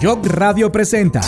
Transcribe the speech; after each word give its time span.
Job 0.00 0.24
Radio 0.26 0.70
presenta 0.70 1.20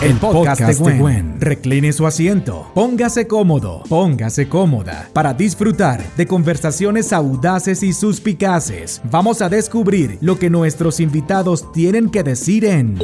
el 0.00 0.16
podcast, 0.16 0.62
de, 0.62 0.98
Gwen. 0.98 1.38
Recline 1.40 1.92
su 1.92 2.06
asiento, 2.06 2.70
póngase 2.72 3.26
cómodo, 3.26 3.82
póngase 3.86 4.48
cómoda 4.48 5.10
para 5.12 5.34
disfrutar 5.34 6.02
de 6.16 6.26
conversaciones 6.26 7.12
audaces 7.12 7.82
y 7.82 7.92
suspicaces. 7.92 9.02
Vamos 9.10 9.42
a 9.42 9.50
descubrir 9.50 10.16
lo 10.22 10.38
que 10.38 10.48
nuestros 10.48 11.00
invitados 11.00 11.70
tienen 11.72 12.08
que 12.08 12.22
decir 12.22 12.64
en 12.64 12.98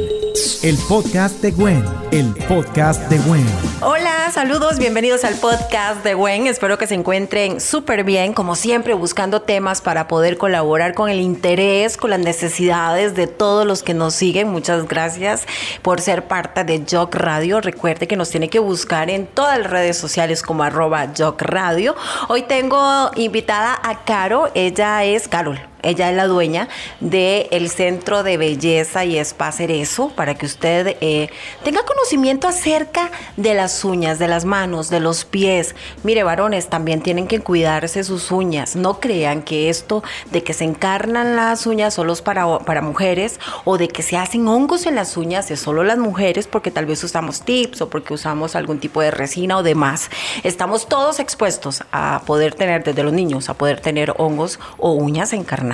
el 0.63 0.77
podcast 0.89 1.39
de 1.43 1.51
Gwen. 1.51 1.83
El 2.11 2.33
podcast 2.47 3.07
de 3.07 3.19
Gwen. 3.19 3.45
Hola, 3.81 4.20
saludos, 4.31 4.79
bienvenidos 4.79 5.25
al 5.25 5.35
podcast 5.35 6.05
de 6.05 6.13
Gwen. 6.13 6.47
Espero 6.47 6.77
que 6.77 6.87
se 6.87 6.93
encuentren 6.95 7.59
súper 7.59 8.05
bien, 8.05 8.33
como 8.33 8.55
siempre, 8.55 8.93
buscando 8.93 9.41
temas 9.41 9.81
para 9.81 10.07
poder 10.07 10.37
colaborar 10.37 10.93
con 10.93 11.09
el 11.09 11.19
interés, 11.19 11.97
con 11.97 12.11
las 12.11 12.19
necesidades 12.19 13.13
de 13.13 13.27
todos 13.27 13.67
los 13.67 13.83
que 13.83 13.93
nos 13.93 14.13
siguen. 14.13 14.47
Muchas 14.47 14.87
gracias 14.87 15.45
por 15.81 15.99
ser 15.99 16.27
parte 16.27 16.63
de 16.63 16.85
Jock 16.89 17.15
Radio. 17.15 17.59
Recuerde 17.59 18.07
que 18.07 18.15
nos 18.15 18.29
tiene 18.29 18.49
que 18.49 18.59
buscar 18.59 19.09
en 19.09 19.27
todas 19.27 19.59
las 19.59 19.69
redes 19.69 19.97
sociales 19.97 20.43
como 20.43 20.63
arroba 20.63 21.09
Jock 21.17 21.41
Radio. 21.41 21.95
Hoy 22.29 22.43
tengo 22.43 23.11
invitada 23.15 23.77
a 23.83 24.05
Caro, 24.05 24.49
ella 24.53 25.03
es 25.03 25.27
Carol. 25.27 25.70
Ella 25.83 26.11
es 26.11 26.15
la 26.15 26.27
dueña 26.27 26.67
del 26.99 27.69
Centro 27.69 28.23
de 28.23 28.37
Belleza 28.37 29.03
y 29.03 29.17
Spa 29.17 29.51
Cerezo 29.51 30.09
para 30.09 30.35
que 30.35 30.45
usted 30.45 30.97
eh, 31.01 31.29
tenga 31.63 31.83
conocimiento 31.83 32.47
acerca 32.47 33.09
de 33.37 33.53
las 33.55 33.83
uñas, 33.83 34.19
de 34.19 34.27
las 34.27 34.45
manos, 34.45 34.89
de 34.89 34.99
los 34.99 35.25
pies. 35.25 35.75
Mire, 36.03 36.23
varones, 36.23 36.69
también 36.69 37.01
tienen 37.01 37.27
que 37.27 37.39
cuidarse 37.39 38.03
sus 38.03 38.31
uñas. 38.31 38.75
No 38.75 38.99
crean 38.99 39.41
que 39.41 39.69
esto 39.69 40.03
de 40.31 40.43
que 40.43 40.53
se 40.53 40.65
encarnan 40.65 41.35
las 41.35 41.65
uñas 41.65 41.95
solo 41.95 42.13
es 42.13 42.21
para, 42.21 42.59
para 42.59 42.81
mujeres 42.81 43.39
o 43.65 43.77
de 43.77 43.87
que 43.87 44.03
se 44.03 44.17
hacen 44.17 44.47
hongos 44.47 44.85
en 44.85 44.95
las 44.95 45.17
uñas 45.17 45.49
es 45.49 45.59
solo 45.59 45.83
las 45.83 45.97
mujeres 45.97 46.47
porque 46.47 46.69
tal 46.69 46.85
vez 46.85 47.03
usamos 47.03 47.41
tips 47.41 47.81
o 47.81 47.89
porque 47.89 48.13
usamos 48.13 48.55
algún 48.55 48.79
tipo 48.79 49.01
de 49.01 49.09
resina 49.09 49.57
o 49.57 49.63
demás. 49.63 50.09
Estamos 50.43 50.87
todos 50.87 51.19
expuestos 51.19 51.83
a 51.91 52.21
poder 52.25 52.53
tener, 52.53 52.83
desde 52.83 53.03
los 53.03 53.13
niños, 53.13 53.49
a 53.49 53.55
poder 53.55 53.79
tener 53.79 54.13
hongos 54.17 54.59
o 54.77 54.91
uñas 54.91 55.33
encarnadas 55.33 55.70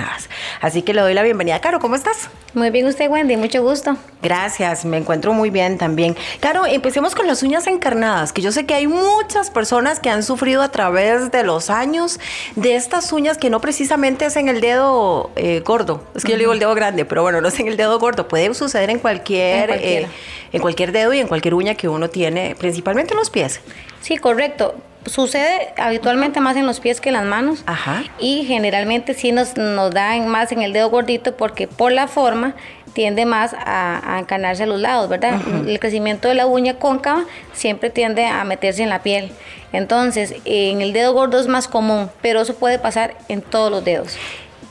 Así 0.60 0.82
que 0.82 0.94
le 0.94 1.00
doy 1.00 1.14
la 1.14 1.22
bienvenida. 1.22 1.60
Caro, 1.60 1.80
¿cómo 1.80 1.94
estás? 1.94 2.28
Muy 2.54 2.70
bien 2.70 2.86
usted, 2.86 3.08
Wendy, 3.08 3.36
mucho 3.36 3.62
gusto. 3.62 3.96
Gracias, 4.22 4.84
me 4.84 4.96
encuentro 4.96 5.32
muy 5.32 5.50
bien 5.50 5.78
también. 5.78 6.16
Caro, 6.40 6.66
empecemos 6.66 7.14
con 7.14 7.26
las 7.26 7.42
uñas 7.42 7.66
encarnadas, 7.66 8.32
que 8.32 8.42
yo 8.42 8.52
sé 8.52 8.66
que 8.66 8.74
hay 8.74 8.86
muchas 8.86 9.50
personas 9.50 10.00
que 10.00 10.10
han 10.10 10.22
sufrido 10.22 10.62
a 10.62 10.70
través 10.70 11.30
de 11.30 11.42
los 11.44 11.70
años 11.70 12.18
de 12.56 12.76
estas 12.76 13.12
uñas 13.12 13.38
que 13.38 13.50
no 13.50 13.60
precisamente 13.60 14.26
es 14.26 14.36
en 14.36 14.48
el 14.48 14.60
dedo 14.60 15.30
eh, 15.36 15.60
gordo. 15.64 16.02
Es 16.14 16.24
que 16.24 16.32
yo 16.32 16.36
le 16.36 16.42
digo 16.42 16.52
el 16.52 16.58
dedo 16.58 16.74
grande, 16.74 17.04
pero 17.04 17.22
bueno, 17.22 17.40
no 17.40 17.48
es 17.48 17.60
en 17.60 17.68
el 17.68 17.76
dedo 17.76 17.98
gordo. 17.98 18.28
Puede 18.28 18.52
suceder 18.54 18.90
en 18.90 18.98
cualquier, 18.98 19.70
en, 19.70 20.04
eh, 20.04 20.08
en 20.52 20.60
cualquier 20.60 20.92
dedo 20.92 21.12
y 21.12 21.20
en 21.20 21.28
cualquier 21.28 21.54
uña 21.54 21.74
que 21.74 21.88
uno 21.88 22.08
tiene, 22.08 22.56
principalmente 22.58 23.12
en 23.12 23.18
los 23.18 23.30
pies. 23.30 23.60
Sí, 24.00 24.16
correcto 24.16 24.74
sucede 25.06 25.72
habitualmente 25.76 26.40
más 26.40 26.56
en 26.56 26.66
los 26.66 26.80
pies 26.80 27.00
que 27.00 27.08
en 27.10 27.14
las 27.14 27.24
manos. 27.24 27.62
Ajá. 27.66 28.04
Y 28.18 28.44
generalmente 28.44 29.14
sí 29.14 29.32
nos, 29.32 29.56
nos 29.56 29.92
dan 29.92 30.28
más 30.28 30.52
en 30.52 30.62
el 30.62 30.72
dedo 30.72 30.90
gordito 30.90 31.36
porque 31.36 31.66
por 31.68 31.92
la 31.92 32.08
forma 32.08 32.54
tiende 32.92 33.26
más 33.26 33.54
a, 33.54 34.14
a 34.14 34.18
encarnarse 34.18 34.64
a 34.64 34.66
los 34.66 34.80
lados, 34.80 35.08
¿verdad? 35.08 35.40
El 35.66 35.78
crecimiento 35.78 36.28
de 36.28 36.34
la 36.34 36.46
uña 36.46 36.74
cóncava 36.78 37.24
siempre 37.52 37.90
tiende 37.90 38.26
a 38.26 38.42
meterse 38.44 38.82
en 38.82 38.88
la 38.88 39.02
piel. 39.02 39.30
Entonces, 39.72 40.34
en 40.44 40.80
el 40.80 40.92
dedo 40.92 41.12
gordo 41.12 41.38
es 41.38 41.46
más 41.46 41.68
común, 41.68 42.10
pero 42.22 42.40
eso 42.40 42.54
puede 42.54 42.78
pasar 42.78 43.14
en 43.28 43.42
todos 43.42 43.70
los 43.70 43.84
dedos. 43.84 44.16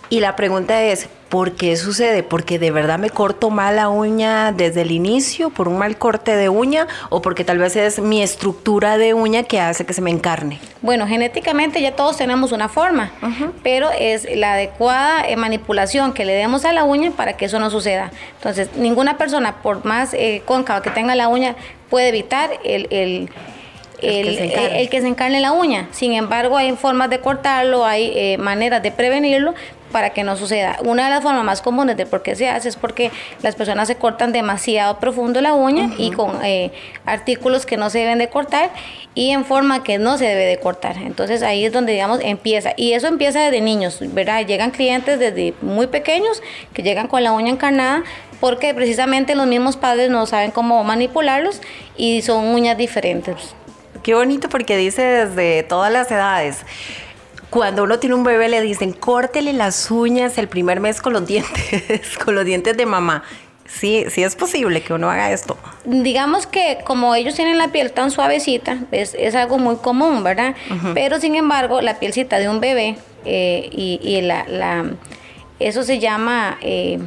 Y 0.09 0.20
la 0.20 0.36
pregunta 0.36 0.81
es, 0.81 1.08
¿por 1.30 1.53
qué 1.53 1.75
sucede? 1.78 2.23
¿Porque 2.23 2.59
de 2.59 2.72
verdad 2.72 3.00
me 3.00 3.09
corto 3.09 3.50
mal 3.50 3.75
la 3.75 3.89
uña 3.89 4.52
desde 4.52 4.81
el 4.81 4.92
inicio, 4.92 5.50
por 5.50 5.67
un 5.67 5.78
mal 5.78 5.97
corte 5.97 6.36
de 6.36 6.50
uña, 6.50 6.88
o 7.09 7.22
porque 7.22 7.44
tal 7.44 7.58
vez 7.58 7.75
es 7.75 8.00
mi 8.00 8.22
estructura 8.22 8.97
de 8.97 9.14
uña 9.14 9.44
que 9.44 9.59
hace 9.59 9.86
que 9.86 9.94
se 9.94 10.02
me 10.02 10.11
encarne? 10.11 10.59
Bueno, 10.81 11.08
genéticamente 11.08 11.82
ya 11.82 11.95
todos 11.95 12.17
tenemos 12.17 12.52
una 12.52 12.70
forma, 12.70 13.11
pero 13.64 13.89
es 13.92 14.27
la 14.36 14.54
adecuada 14.54 15.27
eh, 15.27 15.36
manipulación 15.36 16.14
que 16.14 16.26
le 16.26 16.33
demos 16.33 16.66
a 16.66 16.71
la 16.71 16.83
uña 16.83 17.11
para 17.11 17.33
que 17.33 17.45
eso 17.45 17.60
no 17.60 17.70
suceda. 17.70 18.11
Entonces, 18.37 18.70
ninguna 18.76 19.17
persona, 19.17 19.61
por 19.61 19.86
más 19.86 20.14
eh, 20.14 20.42
cóncava 20.45 20.82
que 20.82 20.92
tenga 20.92 21.16
la 21.16 21.27
uña, 21.27 21.55
puede 21.89 22.10
evitar 22.10 22.52
el, 22.64 22.87
el 22.92 23.30
el, 24.02 24.89
que 24.89 25.02
se 25.02 25.08
encarne 25.08 25.39
la 25.39 25.52
uña. 25.52 25.87
Sin 25.92 26.14
embargo, 26.14 26.58
hay 26.58 26.71
formas 26.76 27.10
de 27.10 27.20
cortarlo, 27.20 27.86
hay 27.86 28.11
eh, 28.16 28.37
maneras 28.37 28.83
de 28.83 28.92
prevenirlo, 28.92 29.54
para 29.92 30.11
que 30.11 30.23
no 30.23 30.36
suceda. 30.36 30.77
Una 30.83 31.05
de 31.05 31.09
las 31.09 31.23
formas 31.23 31.43
más 31.43 31.61
comunes 31.61 31.98
de 31.98 32.05
por 32.05 32.23
qué 32.23 32.36
se 32.36 32.49
hace 32.49 32.70
es 32.70 32.75
porque 32.75 33.11
las 33.42 33.55
personas 33.55 33.87
se 33.87 33.95
cortan 33.95 34.31
demasiado 34.31 34.99
profundo 34.99 35.42
la 35.42 35.53
uña 35.53 35.89
y 35.98 36.11
con 36.11 36.43
eh, 36.43 36.71
artículos 37.05 37.65
que 37.65 37.77
no 37.77 37.89
se 37.89 37.99
deben 37.99 38.17
de 38.17 38.30
cortar 38.30 38.71
y 39.15 39.31
en 39.31 39.45
forma 39.45 39.83
que 39.83 39.98
no 39.98 40.17
se 40.17 40.25
debe 40.25 40.45
de 40.45 40.59
cortar. 40.59 40.98
Entonces 40.98 41.42
ahí 41.43 41.65
es 41.65 41.73
donde 41.73 41.93
digamos 41.93 42.20
empieza 42.21 42.73
y 42.75 42.93
eso 42.93 43.08
empieza 43.08 43.42
desde 43.42 43.61
niños, 43.61 43.99
¿verdad? 44.14 44.45
Llegan 44.45 44.71
clientes 44.71 45.20
desde 45.20 45.53
muy 45.61 45.87
pequeños 45.87 46.42
que 46.73 46.83
llegan 46.83 47.08
con 47.08 47.23
la 47.23 47.31
uña 47.31 47.52
encarnada 47.52 48.04
porque 48.39 48.73
precisamente 48.73 49.36
los 49.36 49.48
mismos 49.48 49.77
padres 49.77 50.09
no 50.09 50.25
saben 50.25 50.52
cómo 50.52 50.83
manipularlos 50.83 51.61
y 51.95 52.21
son 52.21 52.45
uñas 52.45 52.77
diferentes. 52.77 53.55
Qué 54.04 54.14
bonito 54.14 54.48
porque 54.48 54.77
dice 54.77 55.02
desde 55.02 55.64
todas 55.64 55.92
las 55.92 56.09
edades 56.11 56.64
cuando 57.49 57.83
uno 57.83 57.99
tiene 57.99 58.15
un 58.15 58.23
bebé 58.23 58.49
le 58.49 58.61
dicen, 58.61 58.93
córtele 58.93 59.53
las 59.53 59.89
uñas 59.89 60.37
el 60.37 60.47
primer 60.47 60.80
mes 60.80 61.02
con 61.02 61.13
los 61.13 61.25
dientes, 61.25 62.17
con 62.23 62.35
los 62.35 62.45
dientes 62.45 62.75
de 62.75 62.85
mamá. 62.85 63.23
Sí, 63.65 64.05
sí 64.09 64.23
es 64.23 64.35
posible 64.35 64.81
que 64.81 64.93
uno 64.93 65.09
haga 65.09 65.31
esto. 65.31 65.57
Digamos 65.83 66.47
que 66.47 66.80
como 66.86 67.13
ellos 67.15 67.36
tienen 67.36 67.57
la 67.57 67.67
piel 67.69 67.91
tan 67.91 68.11
suavecita, 68.11 68.77
es, 68.91 69.36
algo 69.36 69.57
muy 69.57 69.75
común, 69.77 70.23
¿verdad? 70.23 70.55
Pero 70.93 71.19
sin 71.19 71.36
embargo, 71.36 71.81
la 71.81 71.99
pielcita 71.99 72.39
de 72.39 72.47
un 72.47 72.61
bebé 72.61 72.97
eh, 73.25 73.69
y, 73.71 74.21
la, 74.21 74.45
la, 74.47 74.86
eso 75.59 75.83
se 75.83 75.99
llama 75.99 76.57
eh, 76.61 76.99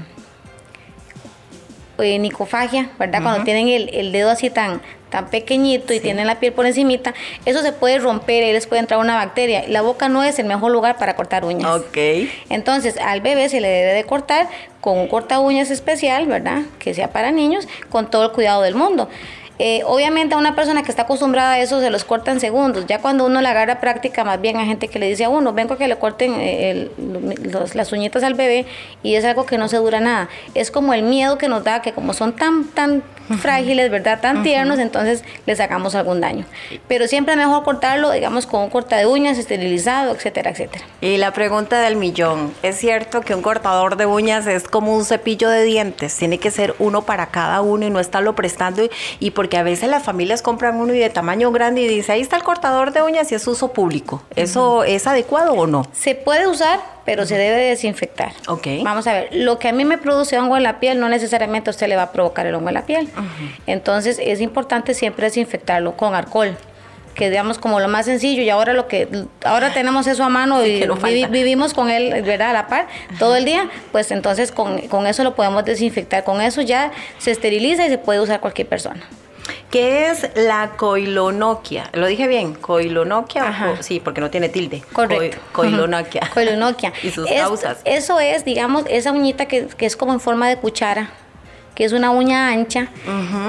eh, 2.02 2.18
nicofagia, 2.18 2.90
¿verdad? 2.98 3.22
Cuando 3.22 3.44
tienen 3.44 3.68
el, 3.68 3.90
el, 3.92 4.12
dedo 4.12 4.30
así 4.30 4.50
tan, 4.50 4.80
tan 5.10 5.28
pequeñito 5.28 5.92
y 5.92 6.00
tienen 6.00 6.26
la 6.26 6.40
piel 6.40 6.52
por 6.52 6.66
encimita, 6.66 7.14
eso 7.44 7.62
se 7.62 7.72
puede 7.72 7.98
romper 7.98 8.44
y 8.44 8.52
les 8.52 8.66
puede 8.66 8.80
entrar 8.80 9.00
una 9.00 9.16
bacteria. 9.16 9.64
La 9.68 9.82
boca 9.82 10.08
no 10.08 10.22
es 10.24 10.38
el 10.38 10.46
mejor 10.46 10.72
lugar 10.72 10.96
para 10.96 11.16
cortar 11.16 11.44
uñas. 11.44 11.70
Ok. 11.70 11.96
Entonces, 12.48 12.96
al 12.98 13.20
bebé 13.20 13.48
se 13.48 13.60
le 13.60 13.68
debe 13.68 13.94
de 13.94 14.04
cortar 14.04 14.48
con 14.80 14.98
un 14.98 15.08
corta 15.08 15.40
uñas 15.40 15.70
especial, 15.70 16.26
¿verdad? 16.26 16.62
Que 16.78 16.94
sea 16.94 17.10
para 17.10 17.30
niños, 17.30 17.68
con 17.90 18.10
todo 18.10 18.24
el 18.24 18.32
cuidado 18.32 18.62
del 18.62 18.74
mundo. 18.74 19.08
Eh, 19.62 19.82
obviamente 19.84 20.34
a 20.34 20.38
una 20.38 20.54
persona 20.54 20.82
que 20.82 20.90
está 20.90 21.02
acostumbrada 21.02 21.52
a 21.52 21.58
eso 21.58 21.80
se 21.80 21.90
los 21.90 22.04
corta 22.04 22.30
en 22.30 22.40
segundos. 22.40 22.86
Ya 22.86 22.98
cuando 22.98 23.26
uno 23.26 23.42
le 23.42 23.48
agarra 23.48 23.78
práctica, 23.78 24.24
más 24.24 24.40
bien 24.40 24.56
hay 24.56 24.64
gente 24.66 24.88
que 24.88 24.98
le 24.98 25.06
dice 25.06 25.24
a 25.24 25.28
uno, 25.28 25.52
vengo 25.52 25.74
a 25.74 25.76
que 25.76 25.86
le 25.86 25.96
corten 25.96 26.34
eh, 26.38 26.88
las 27.74 27.92
uñitas 27.92 28.22
al 28.22 28.32
bebé 28.32 28.64
y 29.02 29.16
es 29.16 29.24
algo 29.26 29.44
que 29.44 29.58
no 29.58 29.68
se 29.68 29.76
dura 29.76 30.00
nada. 30.00 30.30
Es 30.54 30.70
como 30.70 30.94
el 30.94 31.02
miedo 31.02 31.36
que 31.36 31.48
nos 31.48 31.62
da, 31.62 31.82
que 31.82 31.92
como 31.92 32.14
son 32.14 32.32
tan, 32.32 32.64
tan 32.68 33.02
frágiles, 33.38 33.90
¿verdad? 33.90 34.20
Tan 34.20 34.42
tiernos, 34.42 34.78
entonces 34.78 35.24
les 35.46 35.58
sacamos 35.58 35.94
algún 35.94 36.20
daño. 36.20 36.46
Pero 36.88 37.06
siempre 37.06 37.34
es 37.34 37.38
mejor 37.38 37.62
cortarlo, 37.62 38.10
digamos, 38.10 38.46
con 38.46 38.62
un 38.62 38.70
corta 38.70 38.96
de 38.96 39.06
uñas, 39.06 39.38
esterilizado, 39.38 40.14
etcétera, 40.14 40.50
etcétera. 40.50 40.84
Y 41.00 41.16
la 41.16 41.32
pregunta 41.32 41.80
del 41.80 41.96
millón, 41.96 42.52
¿es 42.62 42.76
cierto 42.76 43.20
que 43.20 43.34
un 43.34 43.42
cortador 43.42 43.96
de 43.96 44.06
uñas 44.06 44.46
es 44.46 44.66
como 44.66 44.96
un 44.96 45.04
cepillo 45.04 45.48
de 45.48 45.64
dientes? 45.64 46.16
Tiene 46.16 46.38
que 46.38 46.50
ser 46.50 46.74
uno 46.78 47.02
para 47.02 47.26
cada 47.26 47.60
uno 47.60 47.86
y 47.86 47.90
no 47.90 48.00
estarlo 48.00 48.34
prestando 48.34 48.88
y, 49.20 49.30
porque 49.30 49.49
a 49.56 49.62
veces 49.62 49.88
las 49.88 50.02
familias 50.02 50.42
compran 50.42 50.76
uno 50.76 50.94
y 50.94 50.98
de 50.98 51.10
tamaño 51.10 51.50
grande 51.52 51.82
y 51.82 51.88
dice, 51.88 52.12
ahí 52.12 52.20
está 52.20 52.36
el 52.36 52.42
cortador 52.42 52.92
de 52.92 53.02
uñas 53.02 53.30
y 53.32 53.34
es 53.34 53.46
uso 53.46 53.72
público. 53.72 54.22
¿Eso 54.36 54.84
es 54.84 55.06
adecuado 55.06 55.52
o 55.54 55.66
no? 55.66 55.86
Se 55.92 56.14
puede 56.14 56.46
usar, 56.46 56.80
pero 57.04 57.26
se 57.26 57.36
debe 57.36 57.56
desinfectar. 57.56 58.32
Ok. 58.48 58.66
Vamos 58.82 59.06
a 59.06 59.12
ver, 59.12 59.28
lo 59.32 59.58
que 59.58 59.68
a 59.68 59.72
mí 59.72 59.84
me 59.84 59.98
produce 59.98 60.38
hongo 60.38 60.56
en 60.56 60.62
la 60.62 60.80
piel 60.80 61.00
no 61.00 61.08
necesariamente 61.08 61.70
a 61.70 61.72
usted 61.72 61.88
le 61.88 61.96
va 61.96 62.02
a 62.02 62.12
provocar 62.12 62.46
el 62.46 62.54
hongo 62.54 62.68
en 62.68 62.74
la 62.74 62.86
piel. 62.86 63.08
Entonces 63.66 64.18
es 64.22 64.40
importante 64.40 64.94
siempre 64.94 65.26
desinfectarlo 65.26 65.96
con 65.96 66.14
alcohol 66.14 66.56
que 67.14 67.28
digamos 67.28 67.58
como 67.58 67.80
lo 67.80 67.88
más 67.88 68.06
sencillo 68.06 68.42
y 68.42 68.50
ahora 68.50 68.72
lo 68.72 68.86
que 68.86 69.08
ahora 69.44 69.72
tenemos 69.72 70.06
eso 70.06 70.24
a 70.24 70.28
mano 70.28 70.64
y 70.64 70.86
vivimos 71.26 71.74
con 71.74 71.90
él 71.90 72.22
¿verdad? 72.22 72.50
a 72.50 72.52
la 72.52 72.66
par 72.68 72.86
todo 73.18 73.36
el 73.36 73.44
día 73.44 73.68
pues 73.92 74.10
entonces 74.10 74.52
con, 74.52 74.78
con 74.88 75.06
eso 75.06 75.24
lo 75.24 75.34
podemos 75.34 75.64
desinfectar 75.64 76.24
con 76.24 76.40
eso 76.40 76.62
ya 76.62 76.92
se 77.18 77.32
esteriliza 77.32 77.84
y 77.84 77.90
se 77.90 77.98
puede 77.98 78.20
usar 78.20 78.40
cualquier 78.40 78.68
persona 78.68 79.02
¿Qué 79.70 80.08
es 80.08 80.30
la 80.34 80.72
coilonoquia? 80.76 81.90
¿Lo 81.92 82.06
dije 82.06 82.26
bien? 82.26 82.54
¿Coilonoquia? 82.54 83.76
sí, 83.80 84.00
porque 84.00 84.20
no 84.20 84.30
tiene 84.30 84.48
tilde. 84.48 84.82
Correcto. 84.92 85.38
coilonoquia. 85.52 86.30
coilonoquia. 86.32 86.92
y 87.02 87.10
sus 87.10 87.28
causas. 87.28 87.80
Eso 87.84 88.20
es, 88.20 88.44
digamos, 88.44 88.84
esa 88.88 89.12
uñita 89.12 89.46
que, 89.46 89.66
que 89.66 89.86
es 89.86 89.96
como 89.96 90.12
en 90.12 90.20
forma 90.20 90.48
de 90.48 90.56
cuchara 90.56 91.10
que 91.80 91.86
es 91.86 91.94
una 91.94 92.10
uña 92.10 92.48
ancha, 92.48 92.88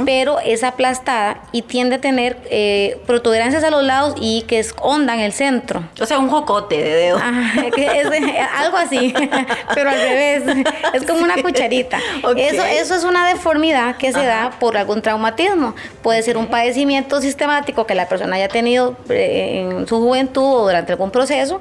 pero 0.05 0.39
es 0.39 0.63
aplastada 0.63 1.41
y 1.51 1.63
tiende 1.63 1.97
a 1.97 1.99
tener 1.99 2.37
eh, 2.49 2.97
protuberancias 3.05 3.61
a 3.65 3.69
los 3.69 3.83
lados 3.83 4.15
y 4.21 4.43
que 4.43 4.59
es 4.59 4.73
honda 4.81 5.13
en 5.15 5.19
el 5.19 5.33
centro. 5.33 5.83
O 5.99 6.05
sea, 6.05 6.17
un 6.17 6.29
jocote 6.29 6.77
de 6.77 6.93
dedo. 6.95 7.17
algo 8.55 8.77
así, 8.77 9.13
pero 9.75 9.89
al 9.89 9.99
revés. 9.99 10.43
Es 10.93 11.03
como 11.05 11.23
una 11.23 11.41
cucharita. 11.41 11.99
Eso, 12.37 12.63
eso 12.63 12.95
es 12.95 13.03
una 13.03 13.27
deformidad 13.27 13.97
que 13.97 14.13
se 14.13 14.25
da 14.25 14.51
por 14.59 14.77
algún 14.77 15.01
traumatismo. 15.01 15.75
Puede 16.01 16.21
ser 16.23 16.37
un 16.37 16.47
padecimiento 16.47 17.19
sistemático 17.19 17.85
que 17.85 17.95
la 17.95 18.07
persona 18.07 18.37
haya 18.37 18.47
tenido 18.47 18.95
eh, 19.09 19.67
en 19.69 19.87
su 19.87 19.99
juventud 19.99 20.43
o 20.43 20.63
durante 20.63 20.93
algún 20.93 21.11
proceso 21.11 21.59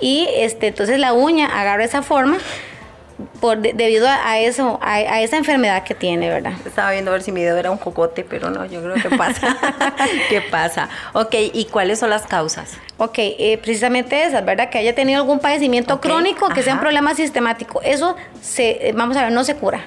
y 0.00 0.28
este, 0.34 0.68
entonces 0.68 0.98
la 0.98 1.12
uña 1.12 1.46
agarra 1.46 1.84
esa 1.84 2.02
forma 2.02 2.38
por 3.40 3.58
debido 3.58 4.08
a, 4.08 4.38
eso, 4.38 4.78
a, 4.82 5.20
esa 5.20 5.36
enfermedad 5.36 5.84
que 5.84 5.94
tiene, 5.94 6.28
¿verdad? 6.28 6.52
Estaba 6.64 6.90
viendo 6.92 7.10
a 7.10 7.14
ver 7.14 7.22
si 7.22 7.32
mi 7.32 7.42
dedo 7.42 7.56
era 7.56 7.70
un 7.70 7.78
cocote, 7.78 8.24
pero 8.24 8.50
no, 8.50 8.66
yo 8.66 8.82
creo 8.82 8.94
que 8.94 9.16
pasa. 9.16 9.56
¿Qué 10.28 10.40
pasa? 10.40 10.88
Ok, 11.12 11.34
¿y 11.52 11.66
cuáles 11.66 11.98
son 11.98 12.10
las 12.10 12.26
causas? 12.26 12.76
Ok, 12.96 13.18
eh, 13.18 13.58
precisamente 13.62 14.24
esas, 14.24 14.44
¿verdad? 14.44 14.70
Que 14.70 14.78
haya 14.78 14.94
tenido 14.94 15.20
algún 15.20 15.38
padecimiento 15.38 16.00
crónico, 16.00 16.48
que 16.48 16.62
sea 16.62 16.74
un 16.74 16.80
problema 16.80 17.14
sistemático. 17.14 17.80
Eso, 17.82 18.16
se, 18.40 18.92
vamos 18.94 19.16
a 19.16 19.24
ver, 19.24 19.32
no 19.32 19.44
se 19.44 19.54
cura 19.54 19.84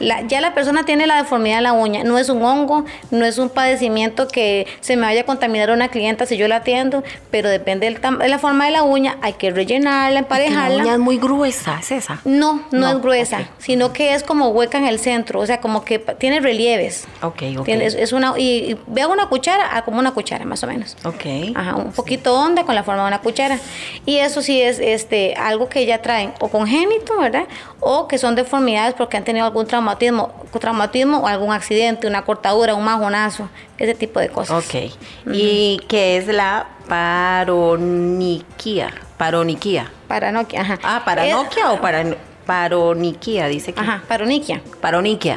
ya 0.00 0.40
la 0.40 0.54
persona 0.54 0.84
tiene 0.84 1.06
la 1.06 1.16
deformidad 1.16 1.56
de 1.56 1.62
la 1.62 1.72
uña, 1.72 2.04
no 2.04 2.18
es 2.18 2.28
un 2.28 2.42
hongo, 2.42 2.84
no 3.10 3.24
es 3.24 3.38
un 3.38 3.48
padecimiento 3.48 4.28
que 4.28 4.66
se 4.80 4.96
me 4.96 5.02
vaya 5.02 5.22
a 5.22 5.24
contaminar 5.24 5.70
una 5.70 5.88
clienta 5.88 6.26
si 6.26 6.36
yo 6.36 6.48
la 6.48 6.56
atiendo, 6.56 7.02
pero 7.30 7.48
depende 7.48 7.90
de 7.90 8.28
la 8.28 8.38
forma 8.38 8.66
de 8.66 8.70
la 8.72 8.82
uña, 8.82 9.18
hay 9.22 9.34
que 9.34 9.50
rellenarla, 9.50 10.20
emparejarla. 10.20 10.76
¿La 10.76 10.82
uña 10.82 10.92
es 10.94 10.98
muy 10.98 11.18
gruesa, 11.18 11.78
es 11.80 11.92
esa? 11.92 12.20
No, 12.24 12.62
no, 12.70 12.88
es 12.88 13.00
gruesa, 13.00 13.48
sino 13.58 13.92
que 13.92 14.14
es 14.14 14.22
como 14.22 14.48
hueca 14.48 14.78
en 14.78 14.86
el 14.86 14.98
centro, 14.98 15.40
o 15.40 15.46
sea, 15.46 15.60
como 15.60 15.84
que 15.84 15.98
tiene 15.98 16.40
relieves. 16.40 17.06
Ok, 17.22 17.42
ok. 17.58 17.68
es, 17.68 18.12
una, 18.12 18.34
y, 18.38 18.78
veo 18.86 19.10
una 19.10 19.28
cuchara, 19.28 19.70
ah, 19.72 19.84
como 19.84 19.98
una 19.98 20.12
cuchara 20.12 20.44
más 20.44 20.62
o 20.62 20.66
menos. 20.66 20.96
Ok. 21.04 21.54
Ajá, 21.54 21.76
un 21.76 21.92
poquito 21.92 22.34
honda 22.34 22.64
con 22.64 22.74
la 22.74 22.82
forma 22.82 23.02
de 23.02 23.08
una 23.08 23.20
cuchara. 23.20 23.58
Y 24.06 24.16
eso 24.16 24.42
sí 24.42 24.60
es 24.60 24.78
este, 24.78 25.34
algo 25.34 25.68
que 25.68 25.86
ya 25.86 26.00
traen 26.02 26.32
o 26.40 26.48
congénito, 26.48 27.18
¿verdad? 27.18 27.44
O 27.80 28.08
que 28.08 28.18
son 28.18 28.34
deformidades 28.34 28.94
porque 28.94 29.16
han 29.16 29.24
tenido 29.24 29.46
algún 29.46 29.66
trauma 29.66 29.89
traumatismo, 29.98 30.34
traumatismo 30.58 31.18
o 31.18 31.26
algún 31.26 31.52
accidente, 31.52 32.06
una 32.06 32.22
cortadura, 32.22 32.74
un 32.74 32.84
majonazo, 32.84 33.48
ese 33.78 33.94
tipo 33.94 34.20
de 34.20 34.28
cosas. 34.28 34.64
Ok. 34.64 34.92
¿Y 35.32 35.80
qué 35.88 36.16
es 36.16 36.26
la 36.26 36.66
paroniquia? 36.88 38.92
Paroniquia. 39.16 39.90
Paranoquia, 40.08 40.60
ajá. 40.62 40.78
Ah, 40.82 41.02
paranoquia 41.04 41.72
o 41.72 41.80
para, 41.80 42.04
paroniquia, 42.46 43.48
dice 43.48 43.72
que. 43.72 43.80
Ajá, 43.80 44.02
paroniquia. 44.08 44.62
Paroniquia. 44.80 45.36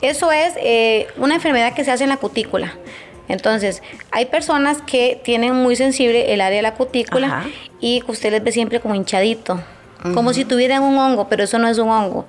Eso 0.00 0.32
es 0.32 0.54
eh, 0.56 1.08
una 1.16 1.34
enfermedad 1.34 1.74
que 1.74 1.84
se 1.84 1.90
hace 1.90 2.04
en 2.04 2.10
la 2.10 2.16
cutícula. 2.16 2.74
Entonces, 3.28 3.82
hay 4.10 4.26
personas 4.26 4.82
que 4.82 5.20
tienen 5.22 5.54
muy 5.54 5.76
sensible 5.76 6.34
el 6.34 6.40
área 6.40 6.56
de 6.56 6.62
la 6.62 6.74
cutícula 6.74 7.44
y 7.80 8.02
usted 8.06 8.32
les 8.32 8.42
ve 8.42 8.52
siempre 8.52 8.80
como 8.80 8.94
hinchadito 8.94 9.60
como 10.14 10.32
si 10.32 10.44
tuvieran 10.44 10.82
un 10.82 10.98
hongo, 10.98 11.28
pero 11.28 11.44
eso 11.44 11.58
no 11.58 11.68
es 11.68 11.78
un 11.78 11.88
hongo. 11.88 12.26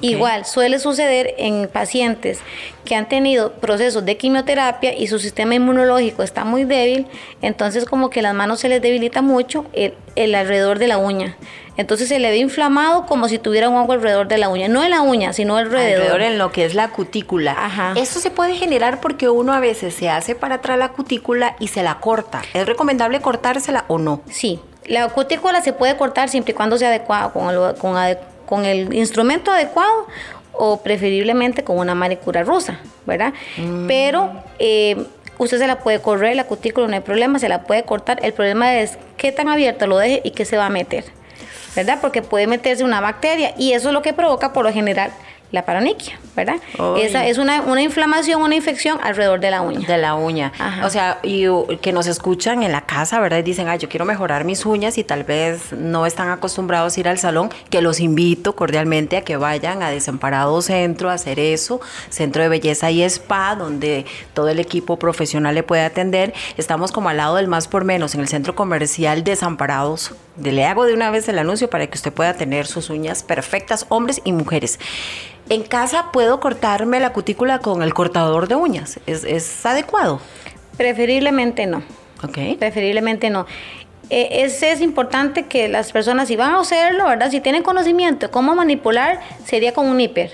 Igual, 0.00 0.44
suele 0.44 0.78
suceder 0.78 1.34
en 1.38 1.68
pacientes 1.68 2.40
que 2.84 2.94
han 2.94 3.08
tenido 3.08 3.52
procesos 3.52 4.04
de 4.04 4.16
quimioterapia 4.16 4.96
y 4.96 5.06
su 5.06 5.18
sistema 5.18 5.54
inmunológico 5.54 6.22
está 6.22 6.44
muy 6.44 6.64
débil, 6.64 7.06
entonces 7.40 7.86
como 7.86 8.10
que 8.10 8.22
las 8.22 8.34
manos 8.34 8.60
se 8.60 8.68
les 8.68 8.82
debilita 8.82 9.22
mucho 9.22 9.64
el, 9.72 10.34
alrededor 10.34 10.78
de 10.78 10.88
la 10.88 10.98
uña. 10.98 11.36
Entonces 11.76 12.08
se 12.08 12.20
le 12.20 12.30
ve 12.30 12.36
inflamado 12.36 13.04
como 13.06 13.28
si 13.28 13.38
tuviera 13.38 13.68
un 13.68 13.76
hongo 13.76 13.94
alrededor 13.94 14.28
de 14.28 14.38
la 14.38 14.48
uña. 14.48 14.68
No 14.68 14.84
en 14.84 14.90
la 14.90 15.00
uña, 15.00 15.32
sino 15.32 15.56
alrededor. 15.56 16.02
Alrededor 16.02 16.22
en 16.22 16.38
lo 16.38 16.52
que 16.52 16.64
es 16.64 16.74
la 16.74 16.90
cutícula. 16.90 17.56
Ajá. 17.58 17.94
Eso 17.96 18.20
se 18.20 18.30
puede 18.30 18.54
generar 18.54 19.00
porque 19.00 19.28
uno 19.28 19.52
a 19.52 19.58
veces 19.58 19.92
se 19.94 20.08
hace 20.08 20.36
para 20.36 20.56
atrás 20.56 20.78
la 20.78 20.90
cutícula 20.90 21.56
y 21.58 21.68
se 21.68 21.82
la 21.82 21.98
corta. 21.98 22.42
¿Es 22.52 22.66
recomendable 22.66 23.20
cortársela 23.20 23.86
o 23.88 23.98
no? 23.98 24.20
Sí, 24.30 24.60
la 24.86 25.08
cutícula 25.08 25.60
se 25.62 25.72
puede 25.72 25.96
cortar 25.96 26.28
siempre 26.28 26.52
y 26.52 26.54
cuando 26.54 26.76
sea 26.78 26.88
adecuado, 26.88 27.32
con 27.32 27.98
el, 27.98 28.18
con, 28.46 28.64
el 28.64 28.94
instrumento 28.94 29.50
adecuado 29.50 30.06
o 30.52 30.80
preferiblemente 30.80 31.64
con 31.64 31.78
una 31.78 31.94
manicura 31.94 32.42
rusa, 32.44 32.78
¿verdad? 33.06 33.32
Mm. 33.56 33.86
Pero 33.86 34.32
eh, 34.58 35.04
usted 35.38 35.58
se 35.58 35.66
la 35.66 35.78
puede 35.78 36.00
correr, 36.00 36.36
la 36.36 36.44
cutícula 36.44 36.86
no 36.86 36.94
hay 36.94 37.00
problema, 37.00 37.38
se 37.38 37.48
la 37.48 37.62
puede 37.62 37.82
cortar. 37.84 38.24
El 38.24 38.32
problema 38.32 38.76
es 38.76 38.98
qué 39.16 39.32
tan 39.32 39.48
abierto 39.48 39.86
lo 39.86 39.98
deje 39.98 40.20
y 40.24 40.30
qué 40.30 40.44
se 40.44 40.56
va 40.56 40.66
a 40.66 40.70
meter, 40.70 41.04
¿verdad? 41.74 41.98
Porque 42.00 42.22
puede 42.22 42.46
meterse 42.46 42.84
una 42.84 43.00
bacteria 43.00 43.54
y 43.58 43.72
eso 43.72 43.88
es 43.88 43.94
lo 43.94 44.02
que 44.02 44.12
provoca 44.12 44.52
por 44.52 44.64
lo 44.64 44.72
general 44.72 45.10
la 45.54 45.64
paroniquia, 45.64 46.18
¿verdad? 46.34 46.56
Esa 46.98 47.26
es 47.26 47.38
una, 47.38 47.62
una, 47.62 47.80
inflamación, 47.80 48.42
una 48.42 48.56
infección 48.56 48.98
alrededor 49.02 49.38
de 49.38 49.52
la 49.52 49.62
uña. 49.62 49.86
De 49.86 49.96
la 49.96 50.16
uña. 50.16 50.52
O 50.82 50.90
sea, 50.90 51.20
y 51.22 51.46
que 51.80 51.92
nos 51.92 52.08
escuchan 52.08 52.64
en 52.64 52.72
la 52.72 52.82
casa, 52.82 53.20
¿verdad? 53.20 53.38
Y 53.38 53.42
dicen, 53.42 53.68
ay, 53.68 53.78
yo 53.78 53.88
quiero 53.88 54.04
mejorar 54.04 54.44
mis 54.44 54.66
uñas 54.66 54.98
y 54.98 55.04
tal 55.04 55.22
vez 55.22 55.72
no 55.72 56.06
están 56.06 56.30
acostumbrados 56.30 56.96
a 56.96 57.00
ir 57.00 57.08
al 57.08 57.18
salón, 57.18 57.50
que 57.70 57.80
los 57.80 58.00
invito 58.00 58.56
cordialmente 58.56 59.16
a 59.16 59.22
que 59.22 59.36
vayan 59.36 59.82
a 59.84 59.90
Desamparado 59.90 60.60
Centro 60.60 61.08
a 61.08 61.14
hacer 61.14 61.38
eso, 61.38 61.80
Centro 62.10 62.42
de 62.42 62.48
Belleza 62.48 62.90
y 62.90 63.02
Spa, 63.02 63.54
donde 63.54 64.04
todo 64.34 64.48
el 64.48 64.58
equipo 64.58 64.98
profesional 64.98 65.54
le 65.54 65.62
puede 65.62 65.82
atender. 65.82 66.34
Estamos 66.56 66.90
como 66.90 67.10
al 67.10 67.18
lado 67.18 67.36
del 67.36 67.46
más 67.46 67.68
por 67.68 67.84
menos, 67.84 68.16
en 68.16 68.20
el 68.20 68.28
Centro 68.28 68.56
Comercial 68.56 69.22
Desamparados. 69.22 70.14
Le 70.36 70.64
hago 70.64 70.84
de 70.84 70.94
una 70.94 71.10
vez 71.10 71.28
el 71.28 71.38
anuncio 71.38 71.70
para 71.70 71.86
que 71.86 71.94
usted 71.94 72.12
pueda 72.12 72.34
tener 72.34 72.66
sus 72.66 72.90
uñas 72.90 73.22
perfectas, 73.22 73.86
hombres 73.88 74.20
y 74.24 74.32
mujeres. 74.32 74.80
En 75.48 75.62
casa 75.62 76.10
puedo 76.12 76.40
cortarme 76.40 76.98
la 76.98 77.12
cutícula 77.12 77.60
con 77.60 77.82
el 77.82 77.94
cortador 77.94 78.48
de 78.48 78.56
uñas. 78.56 78.98
¿Es, 79.06 79.64
adecuado? 79.64 80.20
Preferiblemente 80.76 81.66
no. 81.66 81.84
Ok. 82.24 82.58
Preferiblemente 82.58 83.30
no. 83.30 83.46
E, 84.10 84.42
es, 84.44 84.60
es, 84.62 84.80
importante 84.80 85.44
que 85.46 85.68
las 85.68 85.92
personas, 85.92 86.26
si 86.26 86.36
van 86.36 86.52
a 86.52 86.60
hacerlo, 86.60 87.06
¿verdad? 87.06 87.30
Si 87.30 87.40
tienen 87.40 87.62
conocimiento 87.62 88.26
de 88.26 88.32
cómo 88.32 88.56
manipular, 88.56 89.20
sería 89.44 89.72
con 89.72 89.86
un 89.86 90.00
hiper, 90.00 90.32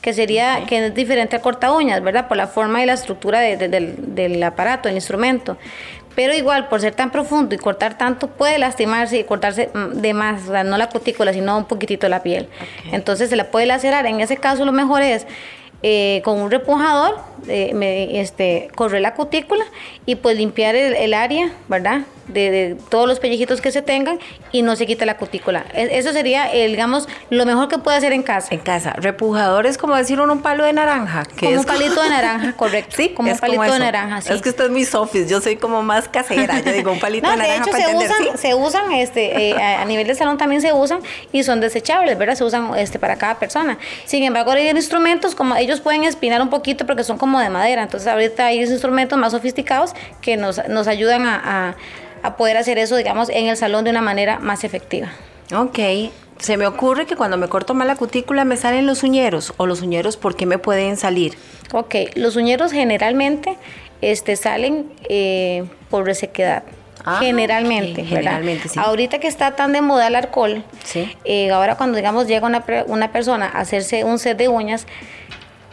que 0.00 0.14
sería, 0.14 0.64
que 0.66 0.86
es 0.86 0.94
diferente 0.94 1.36
al 1.36 1.42
corta 1.42 1.72
uñas, 1.72 2.00
¿verdad? 2.02 2.28
Por 2.28 2.36
la 2.36 2.46
forma 2.46 2.82
y 2.82 2.86
la 2.86 2.94
estructura 2.94 3.40
del, 3.40 4.14
del 4.14 4.42
aparato, 4.42 4.88
del 4.88 4.96
instrumento 4.96 5.58
pero 6.16 6.34
igual 6.34 6.68
por 6.68 6.80
ser 6.80 6.94
tan 6.94 7.12
profundo 7.12 7.54
y 7.54 7.58
cortar 7.58 7.96
tanto 7.96 8.26
puede 8.26 8.58
lastimarse 8.58 9.18
y 9.18 9.24
cortarse 9.24 9.70
mm, 9.72 10.00
de 10.00 10.14
más, 10.14 10.48
o 10.48 10.52
sea, 10.52 10.64
no 10.64 10.76
la 10.78 10.88
cutícula, 10.88 11.32
sino 11.32 11.56
un 11.56 11.66
poquitito 11.66 12.08
la 12.08 12.22
piel. 12.22 12.48
Entonces 12.90 13.30
se 13.30 13.36
la 13.36 13.50
puede 13.50 13.66
lacerar. 13.66 14.06
En 14.06 14.20
ese 14.20 14.38
caso 14.38 14.64
lo 14.64 14.72
mejor 14.72 15.02
es 15.02 15.26
eh, 15.82 16.22
con 16.24 16.40
un 16.40 16.50
repujador, 16.50 17.18
eh, 17.48 17.72
me, 17.74 18.20
este, 18.20 18.68
correr 18.74 19.00
la 19.00 19.14
cutícula 19.14 19.64
y 20.04 20.16
pues 20.16 20.36
limpiar 20.36 20.74
el, 20.76 21.14
área, 21.14 21.50
¿verdad? 21.68 22.02
De, 22.28 22.76
todos 22.88 23.08
los 23.08 23.20
pellejitos 23.20 23.60
que 23.60 23.70
se 23.70 23.82
tengan 23.82 24.18
y 24.50 24.62
no 24.62 24.74
se 24.76 24.86
quita 24.86 25.06
la 25.06 25.16
cutícula. 25.16 25.64
E, 25.74 25.98
eso 25.98 26.12
sería, 26.12 26.50
el, 26.50 26.72
digamos, 26.72 27.08
lo 27.30 27.46
mejor 27.46 27.68
que 27.68 27.78
puede 27.78 27.96
hacer 27.96 28.12
en 28.12 28.22
casa. 28.22 28.48
En 28.50 28.60
casa. 28.60 28.92
Repujador 28.94 29.66
es 29.66 29.78
como 29.78 29.94
decir 29.96 30.20
un 30.20 30.42
palo 30.42 30.64
de 30.64 30.72
naranja. 30.72 31.24
Que 31.24 31.46
como 31.46 31.60
un 31.60 31.64
palito 31.64 32.02
de 32.02 32.08
naranja, 32.08 32.52
correcto. 32.56 32.96
Sí, 32.96 33.10
como 33.10 33.30
un 33.30 33.38
palito 33.38 33.62
de 33.62 33.78
naranja. 33.78 34.20
Sí. 34.22 34.32
Es 34.32 34.42
que 34.42 34.50
usted 34.50 34.64
es 34.64 34.70
mi 34.70 34.84
sofis, 34.84 35.28
yo 35.28 35.40
soy 35.40 35.56
como 35.56 35.82
más 35.82 36.08
casera. 36.08 36.60
Yo 36.60 36.72
digo 36.72 36.92
un 36.92 37.00
palito 37.00 37.30
de 37.30 37.36
naranja. 37.36 37.64
De 37.64 37.70
hecho, 37.70 37.76
se, 37.76 37.96
usan, 37.96 38.38
se 38.38 38.54
usan, 38.54 38.92
este, 38.92 39.50
eh, 39.50 39.54
a 39.54 39.84
nivel 39.84 40.06
de 40.06 40.14
salón 40.14 40.38
también 40.38 40.62
se 40.62 40.72
usan 40.72 41.00
y 41.32 41.42
son 41.42 41.60
desechables, 41.60 42.18
¿verdad? 42.18 42.34
Se 42.34 42.44
usan 42.44 42.76
este, 42.76 42.98
para 42.98 43.16
cada 43.16 43.38
persona. 43.38 43.78
Sin 44.04 44.24
embargo, 44.24 44.52
hay 44.52 44.68
instrumentos 44.70 45.34
como 45.34 45.56
ellos 45.56 45.80
pueden 45.80 46.04
espinar 46.04 46.40
un 46.40 46.50
poquito 46.50 46.86
porque 46.86 47.04
son 47.04 47.18
como 47.18 47.35
de 47.38 47.50
madera. 47.50 47.82
Entonces, 47.82 48.08
ahorita 48.08 48.46
hay 48.46 48.60
instrumentos 48.60 49.18
más 49.18 49.32
sofisticados 49.32 49.94
que 50.20 50.36
nos, 50.36 50.58
ayudan 50.58 51.26
a, 51.26 51.76
poder 52.36 52.56
hacer 52.56 52.78
eso, 52.78 52.96
digamos, 52.96 53.28
en 53.28 53.46
el 53.46 53.56
salón 53.56 53.84
de 53.84 53.90
una 53.90 54.02
manera 54.02 54.40
más 54.40 54.64
efectiva. 54.64 55.08
Ok. 55.54 55.78
Se 56.38 56.56
me 56.56 56.66
ocurre 56.66 57.06
que 57.06 57.16
cuando 57.16 57.36
me 57.38 57.48
corto 57.48 57.72
mal 57.72 57.88
la 57.88 57.96
cutícula 57.96 58.44
me 58.44 58.56
salen 58.56 58.84
los 58.84 59.02
uñeros. 59.02 59.54
¿O 59.56 59.66
los 59.66 59.80
uñeros 59.80 60.16
por 60.16 60.36
qué 60.36 60.44
me 60.44 60.58
pueden 60.58 60.96
salir? 60.96 61.38
Ok, 61.72 61.94
los 62.14 62.36
uñeros 62.36 62.72
generalmente 62.72 63.56
este, 64.02 64.36
salen 64.36 64.86
eh, 65.08 65.64
por 65.88 66.04
resequedad. 66.04 66.62
Ah, 67.08 67.18
generalmente, 67.20 68.04
generalmente 68.04 68.68
sí. 68.68 68.80
Ahorita 68.82 69.20
que 69.20 69.28
está 69.28 69.54
tan 69.54 69.72
de 69.72 69.80
moda 69.80 70.08
el 70.08 70.16
alcohol, 70.16 70.64
eh, 71.24 71.50
ahora 71.50 71.76
cuando 71.76 71.96
digamos 71.96 72.26
llega 72.26 72.44
una, 72.44 72.64
una 72.88 73.12
persona 73.12 73.46
a 73.46 73.60
hacerse 73.60 74.02
un 74.02 74.18
set 74.18 74.36
de 74.36 74.48
uñas, 74.48 74.88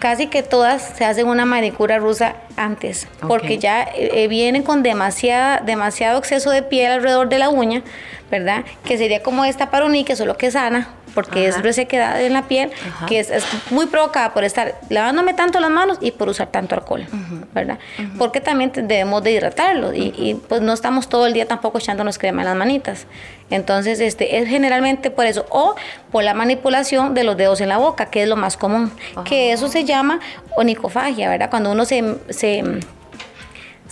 casi 0.03 0.27
que 0.27 0.43
todas 0.43 0.81
se 0.97 1.05
hacen 1.05 1.29
una 1.29 1.45
manicura 1.45 1.97
rusa 1.97 2.35
antes, 2.57 3.07
porque 3.25 3.57
ya 3.57 3.83
eh, 3.83 4.09
eh, 4.11 4.27
vienen 4.27 4.61
con 4.61 4.83
demasiada, 4.83 5.61
demasiado 5.61 6.19
exceso 6.19 6.49
de 6.49 6.61
piel 6.61 6.91
alrededor 6.91 7.29
de 7.29 7.39
la 7.39 7.47
uña, 7.47 7.83
¿verdad? 8.29 8.65
Que 8.83 8.97
sería 8.97 9.23
como 9.23 9.45
esta 9.45 9.71
paroniquia, 9.71 10.17
solo 10.17 10.35
que 10.35 10.51
sana, 10.51 10.89
porque 11.13 11.47
es 11.47 11.61
resequedad 11.61 12.21
en 12.21 12.33
la 12.33 12.47
piel, 12.47 12.71
que 13.07 13.19
es, 13.19 13.31
muy 13.69 13.85
provocada 13.85 14.33
por 14.33 14.43
estar 14.43 14.75
lavándome 14.89 15.33
tanto 15.33 15.59
las 15.59 15.69
manos 15.69 15.97
y 16.01 16.11
por 16.11 16.29
usar 16.29 16.47
tanto 16.47 16.75
alcohol, 16.75 17.05
¿verdad? 17.53 17.79
Porque 18.17 18.41
también 18.41 18.71
debemos 18.73 19.23
de 19.23 19.31
hidratarlo 19.31 19.93
y, 19.93 20.13
y, 20.17 20.35
pues 20.35 20.61
no 20.61 20.73
estamos 20.73 21.09
todo 21.09 21.27
el 21.27 21.33
día 21.33 21.47
tampoco 21.47 21.77
echándonos 21.77 22.17
crema 22.17 22.41
en 22.41 22.47
las 22.49 22.57
manitas. 22.57 23.05
Entonces, 23.49 23.99
este, 23.99 24.39
es 24.39 24.47
generalmente 24.47 25.11
por 25.11 25.25
eso, 25.25 25.45
o 25.49 25.75
por 26.11 26.23
la 26.23 26.33
manipulación 26.33 27.13
de 27.13 27.23
los 27.23 27.37
dedos 27.37 27.61
en 27.61 27.69
la 27.69 27.77
boca, 27.77 28.07
que 28.07 28.23
es 28.23 28.29
lo 28.29 28.35
más 28.35 28.57
común, 28.57 28.91
que 29.25 29.51
eso 29.51 29.67
se 29.67 29.83
llama 29.83 30.19
onicofagia, 30.55 31.29
¿verdad? 31.29 31.49
Cuando 31.49 31.71
uno 31.71 31.85
se, 31.85 32.15
se 32.29 32.63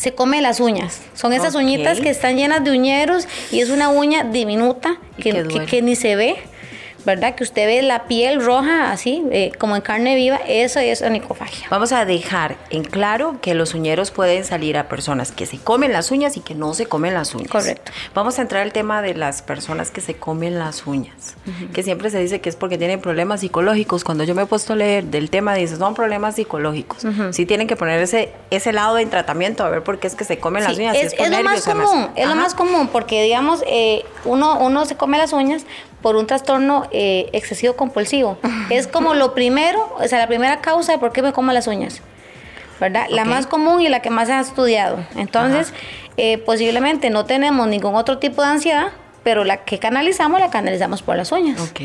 se 0.02 0.16
come 0.16 0.42
las 0.42 0.60
uñas. 0.60 1.02
Son 1.14 1.32
esas 1.32 1.54
uñitas 1.54 2.00
que 2.00 2.10
están 2.10 2.36
llenas 2.36 2.64
de 2.64 2.72
uñeros 2.72 3.28
y 3.52 3.60
es 3.60 3.70
una 3.70 3.90
uña 3.90 4.24
diminuta 4.24 4.98
que, 5.18 5.46
que, 5.70 5.82
ni 5.84 5.96
se 5.96 6.16
ve. 6.16 6.38
¿Verdad? 7.06 7.36
Que 7.36 7.44
usted 7.44 7.66
ve 7.66 7.82
la 7.82 8.06
piel 8.06 8.44
roja 8.44 8.92
así, 8.92 9.24
eh, 9.32 9.52
como 9.58 9.76
en 9.76 9.82
carne 9.82 10.16
viva, 10.16 10.40
eso 10.48 10.80
es 10.80 11.02
onicofagia. 11.02 11.68
Vamos 11.70 11.92
a 11.92 12.06
dejar 12.06 12.58
en 12.70 12.84
claro 12.84 13.40
que 13.42 13.54
los 13.54 13.74
uñeros 13.74 14.12
pueden 14.12 14.44
salir 14.44 14.78
a 14.78 14.88
personas 14.88 15.32
que 15.32 15.46
se 15.46 15.58
comen 15.58 15.92
las 15.94 16.12
uñas 16.12 16.38
y 16.38 16.42
que 16.42 16.56
no 16.56 16.74
se 16.74 16.86
comen 16.86 17.14
las 17.14 17.34
uñas. 17.36 17.50
Correcto. 17.50 17.92
Vamos 18.14 18.40
a 18.40 18.42
entrar 18.42 18.62
al 18.62 18.74
tema 18.74 19.02
de 19.02 19.14
las 19.14 19.42
personas 19.42 19.92
que 19.92 20.02
se 20.02 20.16
comen 20.16 20.60
las 20.60 20.86
uñas, 20.88 21.36
que 21.74 21.84
siempre 21.84 22.10
se 22.10 22.20
dice 22.20 22.42
que 22.42 22.50
es 22.50 22.56
porque 22.56 22.78
tienen 22.78 23.02
problemas 23.02 23.42
psicológicos. 23.42 24.04
Cuando 24.04 24.24
yo 24.24 24.36
me 24.36 24.44
he 24.44 24.46
puesto 24.46 24.74
a 24.74 24.76
leer 24.76 25.06
del 25.06 25.30
tema, 25.30 25.54
dice, 25.56 25.76
son 25.78 25.94
problemas 25.94 26.36
psicológicos. 26.36 27.06
Sí 27.32 27.46
tienen 27.46 27.68
que 27.68 27.76
poner 27.76 28.02
ese, 28.02 28.32
ese 28.50 28.74
lado 28.74 28.98
en 28.98 29.10
tratamiento 29.10 29.64
a 29.64 29.70
ver 29.70 29.84
por 29.84 30.00
qué 30.00 30.08
es 30.08 30.16
que 30.16 30.24
se 30.24 30.38
comen 30.40 30.64
las 30.64 30.78
uñas. 30.78 30.96
Es, 30.96 31.16
lo 31.18 31.44
más 31.44 31.66
común, 31.66 32.10
es 32.16 32.28
lo 32.28 32.36
más 32.36 32.54
común, 32.54 32.88
porque 32.88 33.24
digamos, 33.24 33.64
eh, 33.68 34.04
uno, 34.26 34.60
uno 34.60 34.86
se 34.86 34.96
come 34.96 35.18
las 35.18 35.34
uñas 35.34 35.66
por 36.02 36.16
un 36.16 36.28
trastorno 36.28 36.88
eh, 36.92 37.30
excesivo 37.34 37.76
compulsivo. 37.76 38.38
Es 38.70 38.88
como 38.88 39.14
lo 39.14 39.34
primero, 39.34 39.96
o 40.00 40.08
sea, 40.08 40.20
la 40.20 40.28
primera 40.28 40.62
causa 40.62 40.92
de 40.94 40.98
por 40.98 41.12
qué 41.12 41.22
me 41.22 41.34
como 41.34 41.52
las 41.52 41.68
uñas. 41.68 42.02
¿verdad? 42.82 43.06
La 43.12 43.26
más 43.26 43.46
común 43.46 43.82
y 43.82 43.90
la 43.90 44.02
que 44.02 44.10
más 44.10 44.28
se 44.28 44.34
ha 44.34 44.40
estudiado. 44.40 45.06
Entonces, 45.16 45.72
eh, 46.18 46.40
posiblemente 46.40 47.12
no 47.12 47.26
tenemos 47.26 47.68
ningún 47.68 47.96
otro 47.96 48.18
tipo 48.18 48.42
de 48.42 48.48
ansiedad, 48.48 48.88
pero 49.24 49.44
la 49.44 49.58
que 49.58 49.80
canalizamos 49.80 50.40
la 50.40 50.50
canalizamos 50.50 51.02
por 51.02 51.16
las 51.16 51.32
uñas. 51.32 51.60
Ok. 51.62 51.80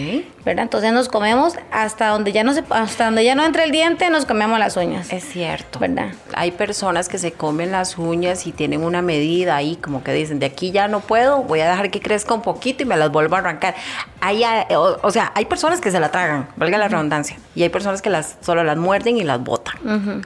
¿Verdad? 0.45 0.65
Entonces 0.65 0.93
nos 0.93 1.09
comemos 1.09 1.55
hasta 1.71 2.09
donde 2.09 2.33
ya 2.33 2.45
no 2.45 2.55
se, 2.55 2.65
hasta 2.71 3.07
donde 3.07 3.25
ya 3.25 3.35
no 3.35 3.45
entra 3.45 3.65
el 3.65 3.73
diente, 3.73 4.09
nos 4.11 4.25
comemos 4.25 4.59
las 4.59 4.77
uñas. 4.77 5.13
Es 5.13 5.25
cierto. 5.25 5.79
¿Verdad? 5.79 6.11
Hay 6.35 6.53
personas 6.53 7.09
que 7.09 7.19
se 7.19 7.33
comen 7.33 7.73
las 7.73 7.99
uñas 7.99 8.47
y 8.47 8.53
tienen 8.53 8.83
una 8.83 9.03
medida 9.03 9.57
ahí, 9.57 9.77
como 9.77 10.03
que 10.03 10.13
dicen, 10.13 10.39
de 10.39 10.47
aquí 10.47 10.71
ya 10.71 10.89
no 10.89 11.01
puedo, 11.01 11.43
voy 11.43 11.61
a 11.61 11.71
dejar 11.71 11.91
que 11.91 12.01
crezca 12.01 12.33
un 12.33 12.43
poquito 12.43 12.83
y 12.83 12.87
me 12.87 12.97
las 12.97 13.11
vuelvo 13.11 13.37
a 13.37 13.41
arrancar. 13.41 13.75
Hay, 14.21 14.43
eh, 14.43 14.77
o, 14.77 15.11
sea, 15.11 15.33
hay 15.35 15.45
personas 15.45 15.81
que 15.81 15.91
se 15.91 16.01
la 16.01 16.11
tragan, 16.11 16.49
valga 16.57 16.79
la 16.79 16.89
redundancia, 16.89 17.39
y 17.55 17.63
hay 17.63 17.69
personas 17.69 18.03
que 18.03 18.11
las 18.11 18.37
solo 18.41 18.65
las 18.65 18.77
muerden 18.77 19.19
y 19.19 19.25
las 19.25 19.43
botan. 19.43 19.77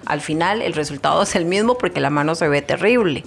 Al 0.07 0.21
final 0.21 0.63
el 0.63 0.73
resultado 0.73 1.23
es 1.23 1.35
el 1.35 1.45
mismo 1.45 1.77
porque 1.77 2.01
la 2.01 2.11
mano 2.11 2.35
se 2.35 2.49
ve 2.49 2.63
terrible. 2.63 3.25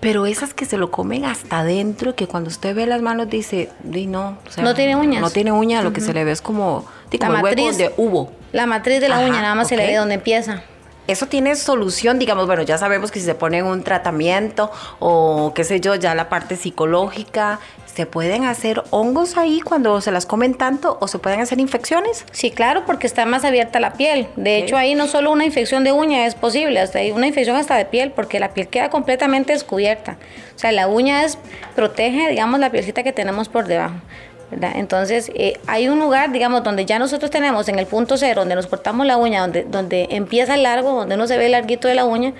Pero 0.00 0.26
esas 0.26 0.54
que 0.54 0.66
se 0.66 0.76
lo 0.76 0.90
comen 0.90 1.24
hasta 1.24 1.60
adentro, 1.60 2.14
que 2.14 2.26
cuando 2.26 2.48
usted 2.48 2.74
ve 2.74 2.86
las 2.86 3.02
manos 3.06 3.30
dice, 3.30 3.70
di 3.84 4.08
no. 4.08 4.36
no 4.58 4.74
tiene 4.74 4.96
uñas. 4.96 5.20
No 5.22 5.30
tiene 5.30 5.52
uña, 5.52 5.80
lo 5.82 5.92
que 5.92 6.00
se 6.00 6.12
le 6.12 6.24
ve 6.24 6.32
es 6.32 6.42
como, 6.42 6.84
la 7.20 7.28
matriz, 7.28 7.78
de 7.78 7.92
uvo. 7.96 8.32
La 8.52 8.66
matriz 8.66 9.00
de 9.00 9.08
la 9.08 9.20
uña, 9.20 9.40
nada 9.40 9.54
más 9.54 9.68
se 9.68 9.76
le 9.76 9.86
ve 9.86 9.94
donde 9.94 10.16
empieza. 10.16 10.64
Eso 11.06 11.26
tiene 11.26 11.54
solución, 11.54 12.18
digamos, 12.18 12.46
bueno, 12.46 12.62
ya 12.62 12.78
sabemos 12.78 13.10
que 13.10 13.20
si 13.20 13.26
se 13.26 13.34
pone 13.34 13.62
un 13.62 13.82
tratamiento 13.82 14.70
o 14.98 15.52
qué 15.54 15.64
sé 15.64 15.80
yo, 15.80 15.94
ya 15.94 16.14
la 16.14 16.28
parte 16.28 16.56
psicológica, 16.56 17.60
¿Se 17.96 18.04
pueden 18.04 18.44
hacer 18.44 18.82
hongos 18.90 19.38
ahí 19.38 19.62
cuando 19.62 20.02
se 20.02 20.12
las 20.12 20.26
comen 20.26 20.52
tanto 20.52 20.98
o 21.00 21.08
se 21.08 21.18
pueden 21.18 21.40
hacer 21.40 21.58
infecciones? 21.60 22.26
Sí, 22.30 22.50
claro, 22.50 22.84
porque 22.84 23.06
está 23.06 23.24
más 23.24 23.42
abierta 23.42 23.80
la 23.80 23.94
piel. 23.94 24.28
De 24.36 24.58
hecho, 24.58 24.76
ahí 24.76 24.94
no 24.94 25.06
solo 25.06 25.32
una 25.32 25.46
infección 25.46 25.82
de 25.82 25.92
uña 25.92 26.26
es 26.26 26.34
posible, 26.34 26.78
hasta 26.78 26.98
hay 26.98 27.12
una 27.12 27.26
infección 27.26 27.56
hasta 27.56 27.74
de 27.74 27.86
piel, 27.86 28.12
porque 28.12 28.38
la 28.38 28.52
piel 28.52 28.68
queda 28.68 28.90
completamente 28.90 29.54
descubierta. 29.54 30.18
O 30.54 30.58
sea, 30.58 30.72
la 30.72 30.88
uña 30.88 31.24
es 31.24 31.38
protege, 31.74 32.28
digamos, 32.28 32.60
la 32.60 32.68
pielcita 32.68 33.02
que 33.02 33.14
tenemos 33.14 33.48
por 33.48 33.66
debajo. 33.66 33.94
Entonces, 34.50 35.30
eh, 35.34 35.58
hay 35.66 35.88
un 35.88 35.98
lugar, 35.98 36.30
digamos, 36.30 36.62
donde 36.62 36.86
ya 36.86 36.98
nosotros 36.98 37.30
tenemos 37.30 37.68
en 37.68 37.78
el 37.78 37.86
punto 37.86 38.16
cero, 38.16 38.42
donde 38.42 38.54
nos 38.54 38.66
cortamos 38.66 39.06
la 39.06 39.16
uña, 39.16 39.40
donde, 39.40 39.64
donde 39.64 40.08
empieza 40.10 40.54
el 40.54 40.62
largo, 40.62 40.92
donde 40.92 41.16
no 41.16 41.26
se 41.26 41.36
ve 41.36 41.46
el 41.46 41.52
larguito 41.52 41.88
de 41.88 41.94
la 41.94 42.04
uña, 42.04 42.32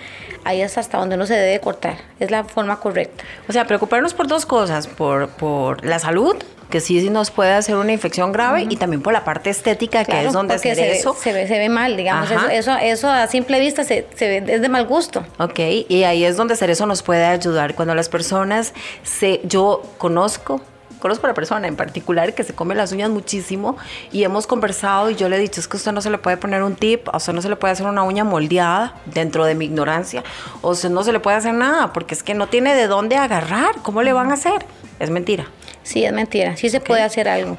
ahí 0.45 0.61
es 0.61 0.79
hasta 0.79 0.99
donde 0.99 1.17
no 1.17 1.27
se 1.27 1.35
debe 1.35 1.61
cortar. 1.61 1.97
Es 2.21 2.31
la 2.31 2.45
forma 2.45 2.79
correcta. 2.79 3.25
O 3.49 3.53
sea, 3.53 3.67
preocuparnos 3.67 4.15
por 4.15 4.29
dos 4.29 4.47
cosas, 4.47 4.87
por, 4.87 5.29
por 5.31 5.85
la 5.85 5.99
salud, 5.99 6.37
que 6.71 6.81
sí, 6.81 7.11
nos 7.11 7.31
puede 7.31 7.53
hacer 7.53 7.77
una 7.77 7.93
infección 7.93 8.33
grave, 8.33 8.67
y 8.69 8.77
también 8.77 9.03
por 9.03 9.13
la 9.13 9.25
parte 9.25 9.51
estética, 9.51 10.05
que 10.05 10.27
es 10.27 10.33
donde 10.33 10.59
se, 10.59 10.75
ve, 10.75 10.93
eso. 10.93 11.15
Se 11.15 11.33
ve, 11.33 11.47
se 11.47 11.59
ve 11.59 11.69
mal, 11.69 11.97
digamos, 11.97 12.31
eso, 12.31 12.49
eso, 12.49 12.77
eso, 12.77 13.09
a 13.09 13.27
simple 13.27 13.61
vista 13.61 13.85
se, 13.85 14.07
se 14.15 14.41
ve, 14.41 14.55
es 14.55 14.61
de 14.61 14.69
mal 14.69 14.87
gusto. 14.87 15.25
Ok, 15.39 15.59
y 15.89 16.05
ahí 16.05 16.25
es 16.25 16.37
donde 16.37 16.55
hacer 16.55 16.71
eso 16.71 16.87
nos 16.87 17.03
puede 17.03 17.25
ayudar. 17.25 17.75
Cuando 17.75 17.95
las 17.95 18.09
personas, 18.09 18.75
se, 19.03 19.41
yo 19.45 19.83
conozco 19.99 20.61
conozco 20.99 21.27
a 21.27 21.29
la 21.29 21.35
persona 21.35 21.69
en 21.69 21.77
particular 21.77 22.35
que 22.35 22.45
se 22.45 22.55
come 22.55 22.75
las 22.75 22.93
uñas 22.93 23.11
muchísimo 23.11 23.77
y 24.13 24.25
hemos 24.25 24.47
conversado 24.47 25.11
y 25.11 25.17
yo 25.17 25.29
le 25.29 25.37
he 25.37 25.39
dicho, 25.39 25.61
es 25.61 25.69
que 25.69 25.77
usted 25.77 25.93
no 25.93 26.01
se 26.01 26.11
le 26.11 26.19
puede 26.19 26.37
poner 26.37 26.63
un 26.63 26.75
tip, 26.75 27.09
o 27.13 27.21
sea, 27.21 27.35
no 27.35 27.43
se 27.43 27.49
le 27.49 27.57
puede 27.57 27.73
hacer 27.73 27.87
una 27.87 28.03
uña 28.03 28.25
moldeada 28.25 28.95
dentro 29.07 29.45
de 29.45 29.55
mi 29.55 29.67
ignorancia, 29.67 30.25
o 30.63 30.75
sea, 30.75 30.91
no 30.91 31.03
se 31.05 31.13
le 31.13 31.21
puede 31.21 31.37
hacer 31.37 31.55
nada, 31.55 31.93
porque 31.93 32.15
es 32.15 32.23
que 32.23 32.35
no 32.35 32.49
tiene 32.49 32.75
de 32.75 32.87
dónde 32.87 33.17
agarrar, 33.17 33.77
¿cómo 33.83 34.03
le 34.03 34.13
van 34.13 34.31
a 34.31 34.35
hacer? 34.35 34.65
Es 34.99 35.11
mentira. 35.11 35.47
Sí, 35.83 36.05
es 36.05 36.13
mentira, 36.13 36.57
sí 36.57 36.69
se 36.69 36.81
puede 36.81 37.03
hacer 37.03 37.29
algo. 37.29 37.59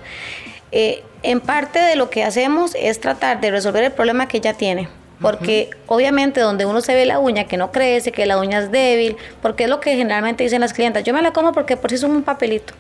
Eh, 0.72 1.04
en 1.24 1.40
parte 1.40 1.80
de 1.80 1.96
lo 1.96 2.10
que 2.10 2.24
hacemos 2.24 2.76
es 2.76 3.00
tratar 3.00 3.40
de 3.40 3.52
resolver 3.52 3.84
el 3.84 3.92
problema 3.92 4.28
que 4.28 4.38
ella 4.38 4.54
tiene 4.54 4.90
porque 5.22 5.70
obviamente 5.88 6.42
donde 6.42 6.66
uno 6.66 6.82
se 6.82 6.94
ve 6.94 7.06
la 7.06 7.20
uña 7.20 7.46
que 7.46 7.58
no 7.58 7.72
crece, 7.72 8.12
que 8.12 8.26
la 8.26 8.38
uña 8.38 8.60
es 8.60 8.72
débil, 8.72 9.18
porque 9.42 9.64
es 9.64 9.70
lo 9.70 9.80
que 9.80 9.96
generalmente 9.96 10.44
dicen 10.44 10.62
las 10.62 10.74
clientas, 10.74 11.04
yo 11.04 11.14
me 11.14 11.22
la 11.22 11.32
como 11.32 11.52
porque 11.52 11.76
por 11.78 11.90
si 11.90 11.98
son 11.98 12.12
un 12.12 12.24
papelito. 12.24 12.74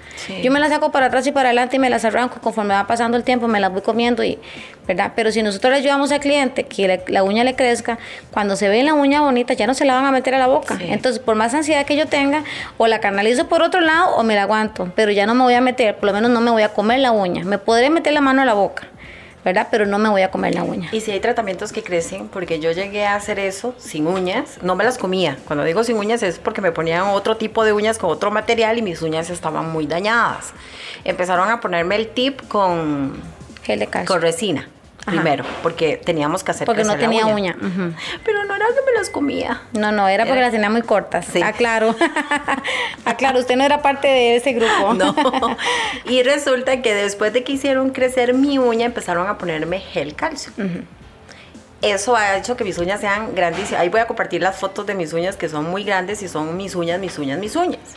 Yo 0.43 0.51
me 0.51 0.59
la 0.59 0.69
saco 0.69 0.91
para 0.91 1.07
atrás 1.07 1.25
y 1.27 1.31
para 1.31 1.49
adelante 1.49 1.77
y 1.77 1.79
me 1.79 1.89
las 1.89 2.05
arranco 2.05 2.39
conforme 2.41 2.73
va 2.73 2.85
pasando 2.85 3.17
el 3.17 3.23
tiempo, 3.23 3.47
me 3.47 3.59
las 3.59 3.71
voy 3.71 3.81
comiendo 3.81 4.23
y, 4.23 4.37
¿verdad? 4.87 5.13
Pero 5.15 5.31
si 5.31 5.41
nosotros 5.41 5.71
le 5.71 5.79
ayudamos 5.79 6.11
al 6.11 6.19
cliente 6.19 6.63
que 6.63 7.01
la, 7.07 7.23
uña 7.23 7.43
le 7.43 7.55
crezca, 7.55 7.97
cuando 8.31 8.55
se 8.55 8.69
ve 8.69 8.83
la 8.83 8.93
uña 8.93 9.21
bonita 9.21 9.53
ya 9.53 9.65
no 9.65 9.73
se 9.73 9.85
la 9.85 9.95
van 9.95 10.05
a 10.05 10.11
meter 10.11 10.35
a 10.35 10.39
la 10.39 10.47
boca. 10.47 10.77
Entonces, 10.79 11.19
por 11.19 11.35
más 11.35 11.53
ansiedad 11.53 11.85
que 11.85 11.95
yo 11.95 12.07
tenga, 12.07 12.43
o 12.77 12.87
la 12.87 12.99
canalizo 12.99 13.47
por 13.47 13.63
otro 13.63 13.81
lado 13.81 14.15
o 14.15 14.23
me 14.23 14.35
la 14.35 14.43
aguanto, 14.43 14.91
pero 14.95 15.11
ya 15.11 15.25
no 15.25 15.33
me 15.33 15.43
voy 15.43 15.55
a 15.55 15.61
meter, 15.61 15.95
por 15.95 16.07
lo 16.07 16.13
menos 16.13 16.29
no 16.29 16.41
me 16.41 16.51
voy 16.51 16.63
a 16.63 16.69
comer 16.69 16.99
la 16.99 17.11
uña. 17.11 17.43
Me 17.43 17.57
podré 17.57 17.89
meter 17.89 18.13
la 18.13 18.21
mano 18.21 18.41
a 18.41 18.45
la 18.45 18.53
boca 18.53 18.87
¿verdad? 19.47 19.69
Pero 19.71 19.85
no 19.85 19.97
me 19.97 20.09
voy 20.09 20.23
a 20.23 20.29
comer 20.29 20.53
la 20.53 20.63
uña. 20.63 20.89
Y 20.91 20.99
si 20.99 21.11
hay 21.11 21.21
tratamientos 21.21 21.71
que 21.71 21.81
crecen, 21.81 22.27
porque 22.27 22.59
yo 22.59 22.73
llegué 22.73 23.05
a 23.05 23.15
hacer 23.15 23.39
eso 23.39 23.73
sin 23.77 24.05
uñas, 24.05 24.59
no 24.61 24.75
me 24.75 24.83
las 24.83 24.97
comía. 24.97 25.37
Cuando 25.45 25.63
digo 25.63 25.85
sin 25.85 25.95
uñas 25.95 26.21
es 26.21 26.37
porque 26.37 26.59
me 26.59 26.73
ponían 26.73 27.03
otro 27.03 27.37
tipo 27.37 27.63
de 27.63 27.71
uñas 27.71 27.97
con 27.97 28.09
otro 28.09 28.29
material 28.29 28.77
y 28.77 28.81
mis 28.81 29.01
uñas 29.01 29.29
estaban 29.29 29.71
muy 29.71 29.87
dañadas. 29.87 30.51
Empezaron 31.05 31.49
a 31.49 31.61
ponerme 31.61 31.95
el 31.95 32.09
tip 32.09 32.41
con 32.49 33.21
gel 33.63 33.79
de 33.79 33.87
calcio. 33.87 34.13
Con 34.13 34.21
resina 34.21 34.67
primero, 35.07 35.45
porque 35.63 35.97
teníamos 35.97 36.43
que 36.43 36.51
hacer 36.51 36.65
Porque 36.65 36.83
no 36.83 36.97
tenía 36.97 37.25
uña. 37.25 37.55
Pero 38.23 38.43
no 38.43 38.55
era 38.55 38.65
que 38.67 38.85
me 38.85 38.97
las 38.97 39.09
comía. 39.09 39.61
No, 39.73 39.91
no, 39.91 40.07
era 40.07 40.25
porque 40.25 40.41
las 40.41 40.51
tenía 40.51 40.69
muy 40.69 40.81
cortas. 40.81 41.25
Sí. 41.25 41.41
Aclaro. 41.41 41.95
Aclaro, 43.05 43.39
usted 43.39 43.55
no 43.55 43.63
era 43.63 43.81
parte 43.81 44.07
de 44.07 44.35
ese 44.35 44.53
grupo. 44.53 44.93
no. 44.93 45.15
Y 46.05 46.23
resulta 46.23 46.81
que 46.81 46.93
después 46.93 47.33
de 47.33 47.43
que 47.43 47.53
hicieron 47.53 47.89
crecer 47.89 48.33
mi 48.33 48.57
uña, 48.57 48.85
empezaron 48.85 49.27
a 49.27 49.37
ponerme 49.37 49.79
gel 49.79 50.15
calcio. 50.15 50.51
Eso 51.81 52.15
ha 52.15 52.37
hecho 52.37 52.57
que 52.57 52.63
mis 52.63 52.77
uñas 52.77 53.01
sean 53.01 53.35
grandísimas. 53.35 53.81
Ahí 53.81 53.89
voy 53.89 54.01
a 54.01 54.07
compartir 54.07 54.41
las 54.41 54.57
fotos 54.57 54.85
de 54.85 54.95
mis 54.95 55.13
uñas 55.13 55.35
que 55.35 55.47
son 55.47 55.69
muy 55.69 55.83
grandes 55.83 56.21
y 56.21 56.27
son 56.27 56.57
mis 56.57 56.75
uñas, 56.75 56.99
mis 56.99 57.17
uñas, 57.17 57.39
mis 57.39 57.55
uñas. 57.55 57.95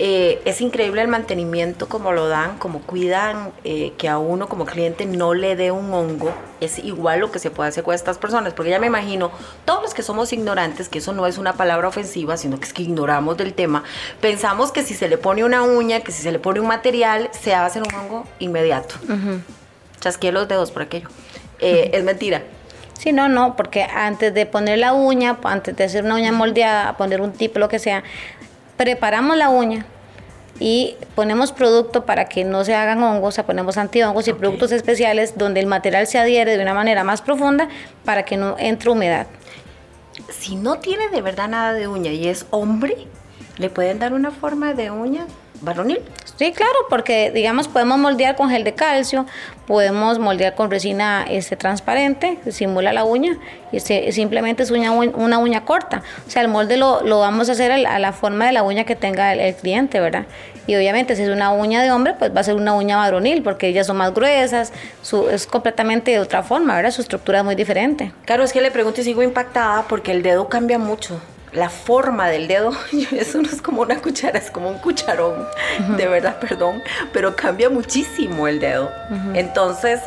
Eh, 0.00 0.40
es 0.44 0.60
increíble 0.60 1.02
el 1.02 1.08
mantenimiento 1.08 1.88
como 1.88 2.12
lo 2.12 2.28
dan, 2.28 2.58
como 2.58 2.82
cuidan 2.82 3.50
eh, 3.64 3.94
que 3.98 4.08
a 4.08 4.18
uno 4.18 4.48
como 4.48 4.64
cliente 4.64 5.06
no 5.06 5.34
le 5.34 5.56
dé 5.56 5.72
un 5.72 5.92
hongo. 5.92 6.32
Es 6.60 6.78
igual 6.78 7.18
lo 7.18 7.32
que 7.32 7.40
se 7.40 7.50
puede 7.50 7.70
hacer 7.70 7.82
con 7.82 7.94
estas 7.94 8.16
personas, 8.16 8.54
porque 8.54 8.70
ya 8.70 8.78
me 8.78 8.86
imagino, 8.86 9.32
todos 9.64 9.82
los 9.82 9.94
que 9.94 10.02
somos 10.04 10.32
ignorantes, 10.32 10.88
que 10.88 10.98
eso 10.98 11.12
no 11.12 11.26
es 11.26 11.36
una 11.36 11.54
palabra 11.54 11.88
ofensiva, 11.88 12.36
sino 12.36 12.60
que 12.60 12.66
es 12.66 12.72
que 12.72 12.82
ignoramos 12.82 13.36
del 13.36 13.54
tema, 13.54 13.82
pensamos 14.20 14.70
que 14.70 14.84
si 14.84 14.94
se 14.94 15.08
le 15.08 15.18
pone 15.18 15.44
una 15.44 15.62
uña, 15.62 16.00
que 16.00 16.12
si 16.12 16.22
se 16.22 16.30
le 16.30 16.38
pone 16.38 16.60
un 16.60 16.68
material, 16.68 17.28
se 17.32 17.50
va 17.50 17.60
a 17.60 17.66
hacer 17.66 17.82
un 17.82 17.92
hongo 17.92 18.24
inmediato. 18.38 18.94
Uh 19.08 19.40
Chasqué 20.00 20.30
los 20.30 20.46
dedos 20.46 20.70
por 20.70 20.82
aquello. 20.82 21.08
Eh, 21.58 21.90
es 21.92 22.04
mentira. 22.04 22.42
Sí, 22.98 23.12
no, 23.12 23.28
no, 23.28 23.56
porque 23.56 23.82
antes 23.82 24.34
de 24.34 24.46
poner 24.46 24.78
la 24.78 24.92
uña, 24.92 25.38
antes 25.44 25.76
de 25.76 25.84
hacer 25.84 26.04
una 26.04 26.16
uña 26.16 26.32
moldeada, 26.32 26.96
poner 26.96 27.20
un 27.20 27.32
tipo, 27.32 27.58
lo 27.58 27.68
que 27.68 27.78
sea, 27.78 28.02
preparamos 28.78 29.36
la 29.36 29.50
uña 29.50 29.84
y 30.60 30.96
ponemos 31.14 31.52
producto 31.52 32.06
para 32.06 32.24
que 32.24 32.44
no 32.44 32.64
se 32.64 32.74
hagan 32.74 33.02
hongos, 33.02 33.28
o 33.28 33.32
sea, 33.32 33.44
ponemos 33.44 33.76
antihongos 33.76 34.26
y 34.28 34.32
productos 34.32 34.72
especiales 34.72 35.36
donde 35.36 35.60
el 35.60 35.66
material 35.66 36.06
se 36.06 36.18
adhiere 36.18 36.56
de 36.56 36.62
una 36.62 36.72
manera 36.72 37.04
más 37.04 37.20
profunda 37.20 37.68
para 38.04 38.24
que 38.24 38.38
no 38.38 38.56
entre 38.58 38.90
humedad. 38.90 39.26
Si 40.30 40.56
no 40.56 40.78
tiene 40.78 41.08
de 41.10 41.20
verdad 41.20 41.48
nada 41.48 41.74
de 41.74 41.86
uña 41.86 42.10
y 42.10 42.28
es 42.28 42.46
hombre, 42.50 42.96
¿le 43.58 43.68
pueden 43.68 43.98
dar 43.98 44.14
una 44.14 44.30
forma 44.30 44.72
de 44.74 44.90
uña? 44.90 45.26
Varonil. 45.60 46.00
Sí, 46.38 46.52
claro, 46.52 46.76
porque 46.88 47.32
digamos 47.32 47.66
podemos 47.66 47.98
moldear 47.98 48.36
con 48.36 48.48
gel 48.48 48.62
de 48.62 48.74
calcio, 48.74 49.26
podemos 49.66 50.18
moldear 50.18 50.54
con 50.54 50.70
resina 50.70 51.26
este, 51.28 51.56
transparente, 51.56 52.38
que 52.44 52.52
simula 52.52 52.92
la 52.92 53.04
uña, 53.04 53.38
y 53.72 53.80
simplemente 53.80 54.62
es 54.62 54.70
una, 54.70 54.92
una, 54.92 55.38
uña 55.38 55.64
corta. 55.64 56.02
O 56.26 56.30
sea, 56.30 56.42
el 56.42 56.48
molde 56.48 56.76
lo, 56.76 57.02
lo 57.02 57.18
vamos 57.20 57.48
a 57.48 57.52
hacer 57.52 57.72
a 57.72 57.98
la, 57.98 58.12
forma 58.12 58.46
de 58.46 58.52
la 58.52 58.62
uña 58.62 58.84
que 58.84 58.94
tenga 58.94 59.32
el, 59.32 59.54
cliente, 59.56 60.00
¿verdad? 60.00 60.26
Y 60.66 60.76
obviamente 60.76 61.16
si 61.16 61.22
es 61.22 61.28
una 61.28 61.50
uña 61.50 61.82
de 61.82 61.90
hombre, 61.90 62.14
pues 62.18 62.34
va 62.34 62.40
a 62.40 62.44
ser 62.44 62.54
una 62.54 62.74
uña 62.74 62.96
varonil, 62.96 63.42
porque 63.42 63.66
ellas 63.66 63.86
son 63.86 63.96
más 63.96 64.14
gruesas, 64.14 64.72
su, 65.02 65.28
es 65.28 65.46
completamente 65.46 66.12
de 66.12 66.20
otra 66.20 66.42
forma, 66.42 66.76
¿verdad? 66.76 66.92
Su 66.92 67.02
estructura 67.02 67.40
es 67.40 67.44
muy 67.44 67.56
diferente. 67.56 68.12
Claro, 68.26 68.44
es 68.44 68.52
que 68.52 68.60
le 68.60 68.70
pregunto 68.70 69.00
y 69.00 69.04
sigo 69.04 69.22
impactada 69.22 69.84
porque 69.88 70.12
el 70.12 70.22
dedo 70.22 70.48
cambia 70.48 70.78
mucho 70.78 71.20
la 71.52 71.70
forma 71.70 72.28
del 72.28 72.48
dedo, 72.48 72.72
eso 73.12 73.40
no 73.42 73.48
es 73.48 73.62
como 73.62 73.82
una 73.82 74.00
cuchara, 74.00 74.38
es 74.38 74.50
como 74.50 74.70
un 74.70 74.78
cucharón, 74.78 75.46
de 75.96 76.06
verdad, 76.06 76.38
perdón, 76.38 76.82
pero 77.12 77.36
cambia 77.36 77.70
muchísimo 77.70 78.48
el 78.48 78.60
dedo. 78.60 78.90
Entonces, 79.34 80.00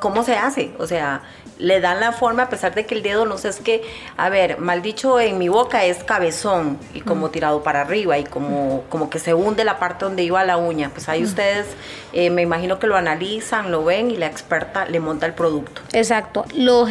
¿cómo 0.00 0.24
se 0.24 0.34
hace? 0.34 0.72
O 0.78 0.86
sea, 0.86 1.22
le 1.62 1.80
dan 1.80 2.00
la 2.00 2.12
forma 2.12 2.44
a 2.44 2.48
pesar 2.48 2.74
de 2.74 2.84
que 2.86 2.94
el 2.94 3.02
dedo, 3.02 3.24
no 3.24 3.38
sé, 3.38 3.48
es 3.48 3.60
que, 3.60 3.82
a 4.16 4.28
ver, 4.28 4.58
mal 4.58 4.82
dicho, 4.82 5.20
en 5.20 5.38
mi 5.38 5.48
boca 5.48 5.84
es 5.84 6.02
cabezón 6.02 6.76
y 6.92 7.00
como 7.00 7.30
tirado 7.30 7.62
para 7.62 7.82
arriba 7.82 8.18
y 8.18 8.24
como, 8.24 8.82
como 8.88 9.08
que 9.08 9.20
se 9.20 9.32
hunde 9.32 9.64
la 9.64 9.78
parte 9.78 10.04
donde 10.04 10.24
iba 10.24 10.44
la 10.44 10.56
uña. 10.56 10.90
Pues 10.90 11.08
ahí 11.08 11.22
ustedes, 11.22 11.68
eh, 12.12 12.30
me 12.30 12.42
imagino 12.42 12.80
que 12.80 12.88
lo 12.88 12.96
analizan, 12.96 13.70
lo 13.70 13.84
ven 13.84 14.10
y 14.10 14.16
la 14.16 14.26
experta 14.26 14.86
le 14.86 14.98
monta 14.98 15.24
el 15.26 15.34
producto. 15.34 15.82
Exacto. 15.92 16.44
Lo, 16.54 16.86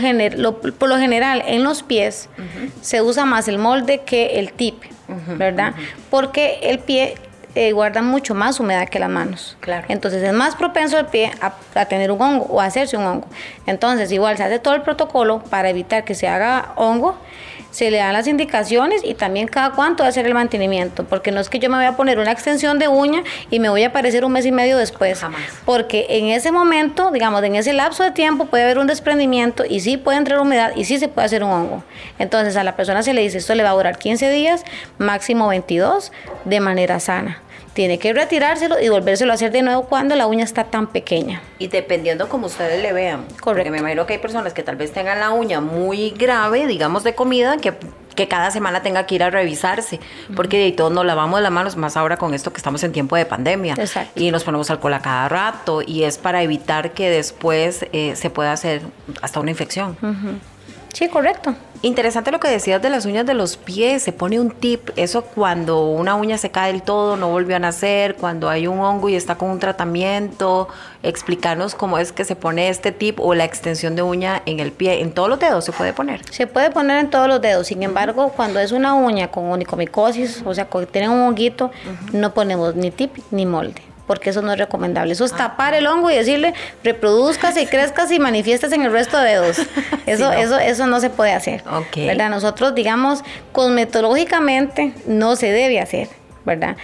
por 0.77 0.87
lo 0.87 0.97
general, 0.97 1.43
en 1.45 1.63
los 1.63 1.83
pies 1.83 2.29
se 2.81 3.01
usa 3.01 3.25
más 3.25 3.49
el 3.49 3.57
molde 3.57 4.01
que 4.05 4.39
el 4.39 4.53
tip, 4.53 4.83
¿verdad? 5.37 5.73
Porque 6.09 6.59
el 6.63 6.79
pie 6.79 7.15
eh, 7.55 7.71
guardan 7.73 8.05
mucho 8.05 8.33
más 8.33 8.59
humedad 8.59 8.87
que 8.87 8.99
las 8.99 9.09
manos. 9.09 9.57
Claro. 9.59 9.85
Entonces 9.89 10.23
es 10.23 10.33
más 10.33 10.55
propenso 10.55 10.97
el 10.97 11.07
pie 11.07 11.31
a, 11.41 11.85
tener 11.85 12.11
un 12.11 12.21
hongo 12.21 12.45
o 12.45 12.61
a 12.61 12.65
hacerse 12.65 12.95
un 12.97 13.03
hongo. 13.03 13.27
Entonces 13.65 14.11
igual 14.11 14.37
se 14.37 14.43
hace 14.43 14.59
todo 14.59 14.73
el 14.75 14.81
protocolo 14.81 15.39
para 15.49 15.69
evitar 15.69 16.03
que 16.05 16.15
se 16.15 16.27
haga 16.27 16.73
hongo 16.75 17.17
se 17.71 17.89
le 17.89 17.97
dan 17.97 18.13
las 18.13 18.27
indicaciones 18.27 19.01
y 19.03 19.13
también 19.13 19.47
cada 19.47 19.71
cuánto 19.71 20.03
hacer 20.03 20.25
el 20.25 20.33
mantenimiento, 20.33 21.05
porque 21.05 21.31
no 21.31 21.39
es 21.39 21.49
que 21.49 21.59
yo 21.59 21.69
me 21.69 21.77
voy 21.77 21.85
a 21.85 21.95
poner 21.95 22.19
una 22.19 22.31
extensión 22.31 22.79
de 22.79 22.87
uña 22.87 23.23
y 23.49 23.59
me 23.59 23.69
voy 23.69 23.83
a 23.83 23.87
aparecer 23.87 24.23
un 24.23 24.33
mes 24.33 24.45
y 24.45 24.51
medio 24.51 24.77
después, 24.77 25.19
Jamás. 25.19 25.41
porque 25.65 26.05
en 26.09 26.27
ese 26.27 26.51
momento, 26.51 27.11
digamos, 27.11 27.43
en 27.43 27.55
ese 27.55 27.73
lapso 27.73 28.03
de 28.03 28.11
tiempo 28.11 28.45
puede 28.45 28.63
haber 28.63 28.77
un 28.77 28.87
desprendimiento 28.87 29.63
y 29.67 29.79
sí 29.79 29.97
puede 29.97 30.17
entrar 30.17 30.39
humedad 30.39 30.73
y 30.75 30.85
sí 30.85 30.99
se 30.99 31.07
puede 31.07 31.25
hacer 31.25 31.43
un 31.43 31.51
hongo. 31.51 31.83
Entonces 32.19 32.55
a 32.55 32.63
la 32.63 32.75
persona 32.75 33.03
se 33.03 33.13
le 33.13 33.21
dice, 33.21 33.37
esto 33.39 33.55
le 33.55 33.63
va 33.63 33.69
a 33.69 33.73
durar 33.73 33.97
15 33.97 34.29
días, 34.29 34.63
máximo 34.97 35.47
22, 35.47 36.11
de 36.45 36.59
manera 36.59 36.99
sana 36.99 37.41
tiene 37.73 37.99
que 37.99 38.13
retirárselo 38.13 38.79
y 38.79 38.89
volvérselo 38.89 39.31
a 39.31 39.35
hacer 39.35 39.51
de 39.51 39.61
nuevo 39.61 39.83
cuando 39.83 40.15
la 40.15 40.27
uña 40.27 40.43
está 40.43 40.65
tan 40.65 40.87
pequeña. 40.87 41.41
Y 41.59 41.67
dependiendo 41.67 42.27
como 42.27 42.47
ustedes 42.47 42.81
le 42.81 42.93
vean. 42.93 43.21
Correcto. 43.21 43.43
Porque 43.45 43.71
me 43.71 43.77
imagino 43.79 44.05
que 44.05 44.13
hay 44.13 44.19
personas 44.19 44.53
que 44.53 44.63
tal 44.63 44.75
vez 44.75 44.91
tengan 44.91 45.19
la 45.19 45.31
uña 45.31 45.61
muy 45.61 46.11
grave, 46.11 46.67
digamos 46.67 47.03
de 47.03 47.15
comida, 47.15 47.57
que, 47.57 47.73
que 48.15 48.27
cada 48.27 48.51
semana 48.51 48.81
tenga 48.81 49.05
que 49.05 49.15
ir 49.15 49.23
a 49.23 49.29
revisarse. 49.29 49.99
Porque 50.35 50.57
de 50.57 50.71
todos 50.73 50.91
nos 50.91 51.05
lavamos 51.05 51.41
las 51.41 51.51
manos, 51.51 51.77
más 51.77 51.95
ahora 51.95 52.17
con 52.17 52.33
esto 52.33 52.51
que 52.51 52.57
estamos 52.57 52.83
en 52.83 52.91
tiempo 52.91 53.15
de 53.15 53.25
pandemia. 53.25 53.75
Exacto. 53.77 54.19
Y 54.21 54.31
nos 54.31 54.43
ponemos 54.43 54.69
alcohol 54.69 54.93
a 54.93 55.01
cada 55.01 55.29
rato. 55.29 55.81
Y 55.81 56.03
es 56.03 56.17
para 56.17 56.43
evitar 56.43 56.91
que 56.91 57.09
después 57.09 57.85
eh, 57.93 58.15
se 58.15 58.29
pueda 58.29 58.51
hacer 58.51 58.81
hasta 59.21 59.39
una 59.39 59.51
infección. 59.51 59.97
Sí, 60.93 61.07
correcto. 61.07 61.55
Interesante 61.83 62.31
lo 62.31 62.39
que 62.39 62.47
decías 62.47 62.81
de 62.81 62.89
las 62.89 63.05
uñas 63.05 63.25
de 63.25 63.33
los 63.33 63.57
pies. 63.57 64.03
Se 64.03 64.11
pone 64.11 64.39
un 64.39 64.51
tip. 64.51 64.89
Eso 64.97 65.23
cuando 65.23 65.87
una 65.89 66.15
uña 66.15 66.37
se 66.37 66.51
cae 66.51 66.71
del 66.71 66.83
todo, 66.83 67.17
no 67.17 67.29
volvió 67.29 67.55
a 67.55 67.59
nacer, 67.59 68.15
cuando 68.15 68.49
hay 68.49 68.67
un 68.67 68.79
hongo 68.79 69.09
y 69.09 69.15
está 69.15 69.35
con 69.35 69.49
un 69.49 69.59
tratamiento. 69.59 70.67
Explicarnos 71.01 71.73
cómo 71.73 71.97
es 71.97 72.11
que 72.11 72.25
se 72.25 72.35
pone 72.35 72.69
este 72.69 72.91
tip 72.91 73.19
o 73.19 73.33
la 73.33 73.45
extensión 73.45 73.95
de 73.95 74.03
uña 74.03 74.43
en 74.45 74.59
el 74.59 74.71
pie. 74.71 75.01
¿En 75.01 75.11
todos 75.11 75.29
los 75.29 75.39
dedos 75.39 75.65
se 75.65 75.71
puede 75.71 75.93
poner? 75.93 76.21
Se 76.31 76.45
puede 76.45 76.69
poner 76.69 76.99
en 76.99 77.09
todos 77.09 77.27
los 77.27 77.41
dedos. 77.41 77.67
Sin 77.67 77.81
embargo, 77.83 78.31
cuando 78.35 78.59
es 78.59 78.71
una 78.71 78.93
uña 78.93 79.29
con 79.29 79.51
onicomicosis, 79.51 80.43
o 80.45 80.53
sea, 80.53 80.65
que 80.65 80.85
tiene 80.85 81.09
un 81.09 81.21
honguito, 81.21 81.71
no 82.11 82.33
ponemos 82.33 82.75
ni 82.75 82.91
tip 82.91 83.17
ni 83.31 83.45
molde 83.45 83.90
porque 84.11 84.31
eso 84.31 84.41
no 84.41 84.51
es 84.51 84.59
recomendable. 84.59 85.13
Eso 85.13 85.23
es 85.23 85.31
ah, 85.31 85.37
tapar 85.37 85.73
el 85.73 85.87
hongo 85.87 86.11
y 86.11 86.15
decirle 86.15 86.53
reproduzcase 86.83 87.61
y 87.61 87.65
crezcas 87.75 88.11
y 88.11 88.19
manifiestas 88.19 88.73
en 88.73 88.81
el 88.81 88.91
resto 88.91 89.17
de 89.17 89.29
dedos. 89.29 89.61
Eso, 90.05 90.33
eso, 90.33 90.59
eso 90.59 90.85
no 90.85 90.99
se 90.99 91.09
puede 91.09 91.31
hacer. 91.31 91.63
¿verdad? 91.95 92.29
Nosotros, 92.29 92.75
digamos, 92.75 93.23
cosmetológicamente 93.53 94.91
no 95.07 95.37
se 95.37 95.49
debe 95.53 95.79
hacer. 95.79 96.09
¿Verdad? 96.45 96.75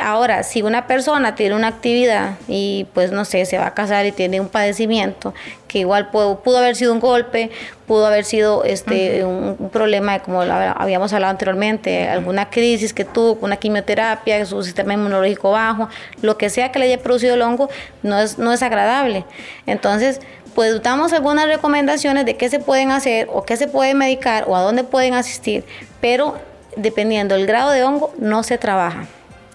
Ahora, 0.00 0.42
si 0.42 0.62
una 0.62 0.86
persona 0.86 1.34
tiene 1.34 1.54
una 1.54 1.68
actividad 1.68 2.34
y 2.48 2.86
pues 2.94 3.12
no 3.12 3.24
sé, 3.24 3.44
se 3.44 3.58
va 3.58 3.66
a 3.66 3.74
casar 3.74 4.06
y 4.06 4.12
tiene 4.12 4.40
un 4.40 4.48
padecimiento, 4.48 5.34
que 5.68 5.80
igual 5.80 6.10
pudo, 6.10 6.40
pudo 6.40 6.58
haber 6.58 6.76
sido 6.76 6.92
un 6.92 7.00
golpe, 7.00 7.50
pudo 7.86 8.06
haber 8.06 8.24
sido 8.24 8.64
este 8.64 9.24
un, 9.24 9.70
problema, 9.70 10.20
como 10.20 10.42
habíamos 10.42 11.12
hablado 11.12 11.30
anteriormente, 11.30 12.08
alguna 12.08 12.50
crisis 12.50 12.92
que 12.92 13.04
tuvo, 13.04 13.38
una 13.40 13.56
quimioterapia, 13.56 14.44
su 14.46 14.62
sistema 14.62 14.94
inmunológico 14.94 15.50
bajo, 15.50 15.88
lo 16.20 16.38
que 16.38 16.50
sea 16.50 16.72
que 16.72 16.78
le 16.78 16.86
haya 16.86 17.02
producido 17.02 17.34
el 17.34 17.42
hongo, 17.42 17.68
no 18.02 18.18
es, 18.18 18.38
no 18.38 18.52
es 18.52 18.62
agradable. 18.62 19.24
Entonces, 19.66 20.20
pues 20.54 20.82
damos 20.82 21.12
algunas 21.12 21.46
recomendaciones 21.46 22.26
de 22.26 22.36
qué 22.36 22.48
se 22.50 22.58
pueden 22.58 22.90
hacer 22.90 23.28
o 23.32 23.42
qué 23.42 23.56
se 23.56 23.68
puede 23.68 23.94
medicar 23.94 24.44
o 24.46 24.56
a 24.56 24.60
dónde 24.60 24.84
pueden 24.84 25.14
asistir, 25.14 25.64
pero 26.00 26.36
dependiendo 26.76 27.34
del 27.34 27.46
grado 27.46 27.70
de 27.70 27.84
hongo, 27.84 28.14
no 28.18 28.42
se 28.42 28.58
trabaja. 28.58 29.06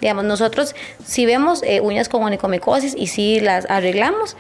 Digamos, 0.01 0.25
nosotros 0.25 0.75
si 1.03 1.25
vemos 1.25 1.63
eh, 1.63 1.81
uñas 1.81 2.09
con 2.09 2.23
onicomicosis 2.23 2.93
y 2.95 3.07
si 3.07 3.39
las 3.39 3.67
arreglamos, 3.69 4.37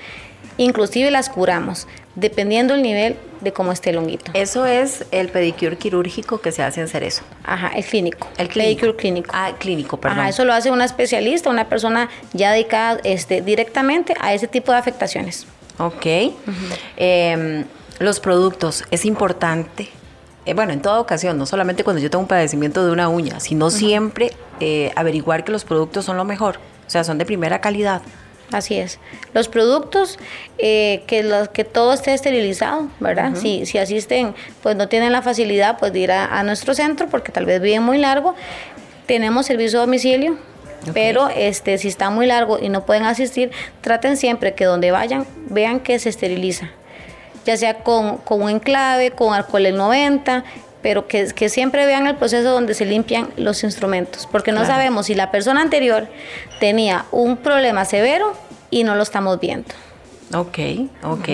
inclusive 0.57 1.09
las 1.09 1.29
curamos, 1.29 1.87
dependiendo 2.15 2.75
el 2.75 2.81
nivel 2.81 3.17
de 3.41 3.53
cómo 3.53 3.71
esté 3.71 3.91
el 3.91 3.97
honguito. 3.97 4.31
Eso 4.33 4.65
es 4.65 5.05
el 5.11 5.29
pedicure 5.29 5.77
quirúrgico 5.77 6.39
que 6.41 6.51
se 6.51 6.63
hace 6.63 6.81
en 6.81 6.87
Cerezo. 6.87 7.23
Ajá, 7.43 7.69
el 7.75 7.85
clínico. 7.85 8.27
El 8.37 8.49
clínico. 8.49 8.81
Pedicure 8.81 8.95
clínico. 8.95 9.31
Ah, 9.33 9.51
clínico, 9.57 9.97
perdón. 9.97 10.19
Ajá, 10.19 10.29
eso 10.29 10.45
lo 10.45 10.53
hace 10.53 10.71
una 10.71 10.85
especialista, 10.85 11.49
una 11.49 11.69
persona 11.69 12.09
ya 12.33 12.51
dedicada 12.51 12.99
este, 13.03 13.41
directamente 13.41 14.13
a 14.19 14.33
ese 14.33 14.47
tipo 14.47 14.71
de 14.71 14.77
afectaciones. 14.77 15.47
Ok. 15.79 16.05
Em, 16.97 17.65
los 17.99 18.19
productos, 18.19 18.83
es 18.91 19.05
importante 19.05 19.89
eh, 20.47 20.53
bueno, 20.53 20.71
en 20.71 20.81
toda 20.81 21.01
ocasión, 21.01 21.37
no 21.37 21.45
solamente 21.45 21.83
cuando 21.83 22.01
yo 22.01 22.09
tengo 22.09 22.21
un 22.21 22.27
padecimiento 22.27 22.85
de 22.85 22.91
una 22.93 23.09
uña, 23.09 23.41
sino 23.41 23.69
siempre 23.69 24.31
eh, 24.61 24.93
averiguar 24.95 25.43
que 25.43 25.51
los 25.51 25.65
productos 25.65 26.05
son 26.05 26.15
lo 26.15 26.23
mejor, 26.23 26.59
o 26.87 26.89
sea, 26.89 27.03
son 27.03 27.17
de 27.17 27.25
primera 27.25 27.59
calidad. 27.59 28.01
Así 28.53 28.77
es. 28.77 28.97
Los 29.33 29.49
productos, 29.49 30.17
eh, 30.57 31.03
que, 31.05 31.21
los, 31.21 31.49
que 31.49 31.65
todo 31.65 31.91
esté 31.91 32.13
esterilizado, 32.13 32.87
¿verdad? 33.01 33.33
si, 33.35 33.65
si 33.65 33.77
asisten, 33.77 34.35
pues 34.63 34.77
no 34.77 34.87
tienen 34.87 35.11
la 35.11 35.21
facilidad 35.21 35.77
pues, 35.79 35.91
de 35.91 35.99
ir 35.99 36.13
a, 36.13 36.41
nuestro 36.43 36.73
centro 36.73 37.09
porque 37.09 37.33
tal 37.33 37.45
vez 37.45 37.61
viven 37.61 37.83
muy 37.83 37.97
largo. 37.97 38.33
Tenemos 39.05 39.47
servicio 39.47 39.79
a 39.79 39.81
domicilio, 39.81 40.37
pero 40.93 41.27
este, 41.27 41.77
si 41.77 41.89
está 41.89 42.09
muy 42.09 42.25
largo 42.25 42.57
y 42.57 42.69
no 42.69 42.85
pueden 42.85 43.03
asistir, 43.03 43.51
traten 43.81 44.15
siempre 44.15 44.53
que 44.53 44.63
donde 44.63 44.91
vayan 44.91 45.27
vean 45.49 45.81
que 45.81 45.99
se 45.99 46.07
esteriliza 46.07 46.71
ya 47.47 47.55
sea 47.55 47.75
con, 47.79 48.19
un 48.29 48.49
enclave, 48.49 49.11
con 49.11 49.33
alcohol 49.33 49.65
el 49.65 49.77
90, 49.77 50.43
pero 50.81 51.07
que, 51.07 51.27
que, 51.33 51.47
siempre 51.47 51.85
vean 51.85 52.05
el 52.05 52.15
proceso 52.15 52.51
donde 52.51 52.73
se 52.73 52.85
limpian 52.85 53.29
los 53.37 53.63
instrumentos, 53.63 54.27
porque 54.29 54.51
no 54.51 54.65
sabemos 54.65 55.05
si 55.05 55.15
la 55.15 55.31
persona 55.31 55.61
anterior 55.61 56.07
tenía 56.59 57.05
un 57.11 57.37
problema 57.37 57.85
severo 57.85 58.33
y 58.69 58.83
no 58.83 58.95
lo 58.95 59.03
estamos 59.03 59.39
viendo. 59.39 59.73
Ok, 60.33 60.59
ok. 61.03 61.29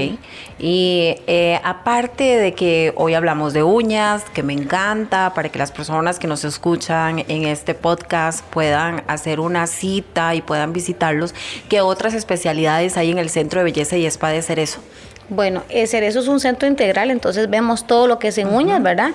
Y 0.60 1.16
eh, 1.26 1.60
aparte 1.64 2.38
de 2.38 2.54
que 2.54 2.94
hoy 2.96 3.16
hablamos 3.16 3.54
de 3.54 3.64
uñas, 3.64 4.24
que 4.36 4.44
me 4.44 4.54
encanta, 4.54 5.34
para 5.34 5.50
que 5.50 5.58
las 5.58 5.72
personas 5.72 6.20
que 6.20 6.28
nos 6.28 6.46
escuchan 6.46 7.26
en 7.28 7.46
este 7.46 7.74
podcast 7.74 8.46
puedan 8.46 9.04
hacer 9.08 9.40
una 9.40 9.66
cita 9.66 10.36
y 10.36 10.44
puedan 10.44 10.74
visitarlos, 10.74 11.34
¿qué 11.70 11.82
otras 11.82 12.14
especialidades 12.14 12.96
hay 12.96 13.10
en 13.10 13.18
el 13.18 13.32
Centro 13.32 13.62
de 13.62 13.64
Belleza 13.64 13.98
y 13.98 14.06
Spa 14.06 14.30
de 14.30 14.44
Cerezo? 14.44 14.80
Bueno, 15.30 15.64
Cerezo 15.70 16.20
es 16.20 16.28
un 16.28 16.40
centro 16.40 16.68
integral, 16.68 17.10
entonces 17.10 17.50
vemos 17.50 17.88
todo 17.88 18.08
lo 18.08 18.20
que 18.20 18.28
es 18.28 18.38
en 18.38 18.54
uñas, 18.54 18.84
¿verdad? 18.84 19.12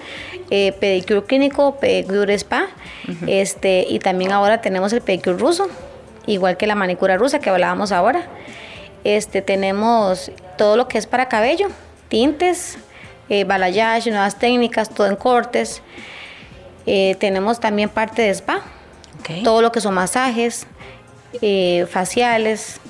Eh, 0.50 0.72
pedicure 0.72 1.24
clínico, 1.24 1.76
pedicure 1.76 2.34
spa, 2.34 2.66
este, 3.26 3.86
y 3.88 3.98
también 3.98 4.32
ahora 4.32 4.60
tenemos 4.60 4.92
el 4.92 5.02
pedicure 5.02 5.36
ruso, 5.36 5.68
igual 6.26 6.56
que 6.56 6.66
la 6.66 6.74
manicura 6.74 7.16
rusa 7.16 7.38
que 7.40 7.50
hablábamos 7.50 7.92
ahora. 7.92 8.26
Este, 9.04 9.42
tenemos 9.42 10.32
todo 10.56 10.76
lo 10.76 10.88
que 10.88 10.98
es 10.98 11.06
para 11.06 11.28
cabello, 11.28 11.68
tintes, 12.08 12.78
eh, 13.28 13.44
balayage, 13.44 14.10
nuevas 14.10 14.38
técnicas, 14.38 14.88
todo 14.88 15.06
en 15.06 15.16
cortes. 15.16 15.82
Eh, 16.86 17.16
tenemos 17.20 17.60
también 17.60 17.90
parte 17.90 18.22
de 18.22 18.30
spa, 18.30 18.62
todo 19.44 19.60
lo 19.60 19.72
que 19.72 19.80
son 19.80 19.94
masajes, 19.94 20.66
eh, 21.42 21.86
faciales, 21.90 22.80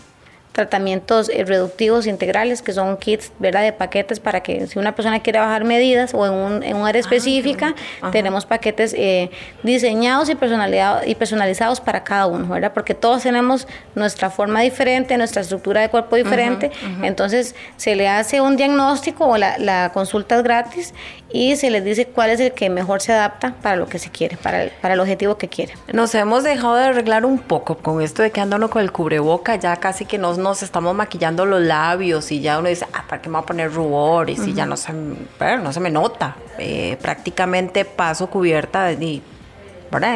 tratamientos 0.59 1.29
eh, 1.29 1.45
reductivos 1.45 2.09
integrales, 2.09 2.63
que 2.63 2.73
son 2.73 2.97
kits, 2.97 3.31
¿verdad? 3.39 3.63
De 3.63 3.73
paquetes 3.73 4.19
para 4.19 4.43
que 4.43 4.67
si 4.67 4.77
una 4.77 4.97
persona 4.97 5.21
quiere 5.21 5.39
bajar 5.39 5.63
medidas 5.63 6.15
o 6.15 6.27
en 6.27 6.33
un, 6.33 6.63
en 6.65 6.75
un 6.75 6.85
área 6.85 6.99
ah, 6.99 7.07
específica, 7.07 7.77
tenemos 8.11 8.45
paquetes 8.45 8.93
eh, 8.99 9.31
diseñados 9.63 10.29
y, 10.29 10.33
y 10.33 11.15
personalizados 11.15 11.81
para 11.81 12.03
cada 12.03 12.27
uno, 12.27 12.49
¿verdad? 12.49 12.73
Porque 12.75 12.93
todos 12.95 13.23
tenemos 13.23 13.69
nuestra 13.95 14.31
forma 14.31 14.61
diferente, 14.63 15.17
nuestra 15.17 15.43
estructura 15.43 15.81
de 15.81 15.91
cuerpo 15.91 16.17
diferente, 16.17 16.73
entonces 17.03 17.55
se 17.77 17.95
le 17.95 18.09
hace 18.09 18.41
un 18.41 18.57
diagnóstico 18.57 19.27
o 19.27 19.37
la, 19.37 19.59
la 19.59 19.93
consulta 19.95 20.39
es 20.39 20.43
gratis 20.43 20.95
y 21.31 21.57
se 21.57 21.71
les 21.71 21.85
dice 21.85 22.07
cuál 22.07 22.31
es 22.31 22.41
el 22.41 22.53
que 22.53 22.71
mejor 22.71 23.01
se 23.01 23.13
adapta 23.13 23.55
para 23.63 23.77
lo 23.77 23.87
que 23.87 23.99
se 23.99 24.11
quiere, 24.11 24.37
para 24.37 24.63
el, 24.63 24.71
para 24.71 24.95
el 24.95 25.01
objetivo 25.01 25.37
que 25.37 25.49
quiere. 25.49 25.75
Nos 25.93 26.15
hemos 26.15 26.45
dejado 26.45 26.77
de 26.77 26.85
arreglar 26.85 27.25
un 27.25 27.39
poco 27.39 27.77
con 27.77 28.01
esto 28.01 28.23
de 28.23 28.31
que 28.31 28.41
andando 28.41 28.71
con 28.71 28.83
el 28.83 28.93
cubreboca, 28.93 29.57
ya 29.57 29.77
casi 29.77 30.05
que 30.05 30.19
nos, 30.19 30.39
nos 30.39 30.63
estamos 30.63 30.95
maquillando 30.95 31.45
los 31.45 31.61
labios 31.61 32.33
y 32.33 32.41
ya 32.41 32.59
uno 32.59 32.69
dice, 32.69 32.87
ah, 32.93 33.05
¿para 33.09 33.21
qué 33.21 33.29
me 33.29 33.35
voy 33.35 33.43
a 33.43 33.47
poner 33.47 33.73
rubores? 33.73 34.47
Y 34.47 34.55
ya 34.55 34.67
no 34.67 34.77
se, 34.77 34.93
no 34.93 35.73
se 35.73 35.81
me 35.81 35.91
nota. 35.91 36.37
Eh, 36.59 36.97
prácticamente 37.01 37.85
paso 37.85 38.29
cubierta 38.29 38.91
y 38.93 39.23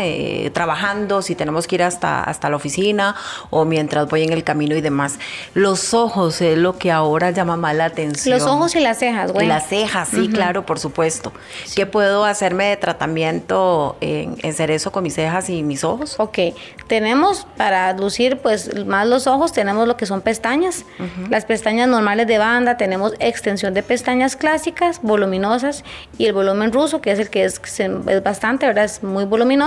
eh, 0.03 0.51
trabajando, 0.53 1.23
si 1.23 1.35
tenemos 1.35 1.67
que 1.67 1.77
ir 1.77 1.83
hasta, 1.83 2.23
hasta 2.23 2.51
la 2.51 2.57
oficina 2.57 3.15
o 3.51 3.65
mientras 3.65 4.09
voy 4.09 4.23
en 4.23 4.33
el 4.33 4.45
camino 4.45 4.77
y 4.77 4.81
demás. 4.81 5.19
Los 5.55 5.95
ojos 5.95 6.41
es 6.41 6.59
lo 6.59 6.79
que 6.79 6.91
ahora 6.91 7.31
llama 7.31 7.57
más 7.57 7.75
la 7.75 7.87
atención. 7.87 8.37
Los 8.39 8.47
ojos 8.47 8.75
y 8.77 8.81
las 8.81 8.99
cejas, 8.99 9.33
güey. 9.33 9.47
las 9.47 9.69
cejas, 9.69 10.09
sí, 10.09 10.29
claro, 10.29 10.67
por 10.67 10.79
supuesto. 10.79 11.33
¿Qué 11.75 11.87
puedo 11.87 12.25
hacerme 12.25 12.67
de 12.67 12.77
tratamiento 12.77 13.97
en, 14.01 14.37
en 14.43 14.55
cerezo 14.55 14.93
con 14.93 15.03
mis 15.03 15.15
cejas 15.15 15.49
y 15.51 15.63
mis 15.63 15.85
ojos? 15.85 16.17
Ok, 16.19 16.39
tenemos 16.87 17.47
para 17.57 17.93
lucir 17.93 18.39
pues 18.39 18.85
más 18.87 19.07
los 19.07 19.27
ojos, 19.27 19.53
tenemos 19.53 19.87
lo 19.89 19.97
que 19.97 20.07
son 20.07 20.21
pestañas. 20.21 20.85
Las 21.31 21.45
pestañas 21.45 21.89
normales 21.89 22.27
de 22.27 22.39
banda, 22.39 22.77
tenemos 22.77 23.15
extensión 23.19 23.75
de 23.75 23.83
pestañas 23.83 24.37
clásicas, 24.37 25.01
voluminosas 25.03 25.85
y 26.19 26.27
el 26.27 26.33
volumen 26.33 26.73
ruso, 26.73 27.01
que 27.01 27.13
es 27.13 27.19
el 27.19 27.31
que 27.31 27.45
es, 27.45 27.61
es 27.79 28.23
bastante, 28.23 28.67
¿verdad? 28.67 28.85
Es 28.85 29.03
muy 29.03 29.25
voluminoso 29.25 29.62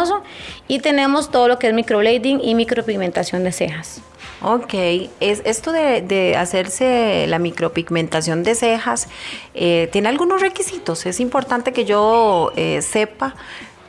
y 0.67 0.79
tenemos 0.79 1.31
todo 1.31 1.47
lo 1.47 1.59
que 1.59 1.67
es 1.67 1.73
microblading 1.73 2.41
y 2.43 2.55
micropigmentación 2.55 3.43
de 3.43 3.51
cejas. 3.51 4.01
Ok, 4.41 4.73
es 5.21 5.41
esto 5.45 5.71
de, 5.71 6.35
hacerse 6.37 7.25
la 7.27 7.39
micropigmentación 7.39 8.43
de 8.43 8.53
cejas, 8.53 9.07
eh, 9.53 9.89
¿tiene 9.91 10.09
algunos 10.09 10.41
requisitos? 10.41 11.05
Es 11.05 11.19
importante 11.19 11.71
que 11.71 11.85
yo 11.85 12.51
eh, 12.55 12.81
sepa 12.81 13.35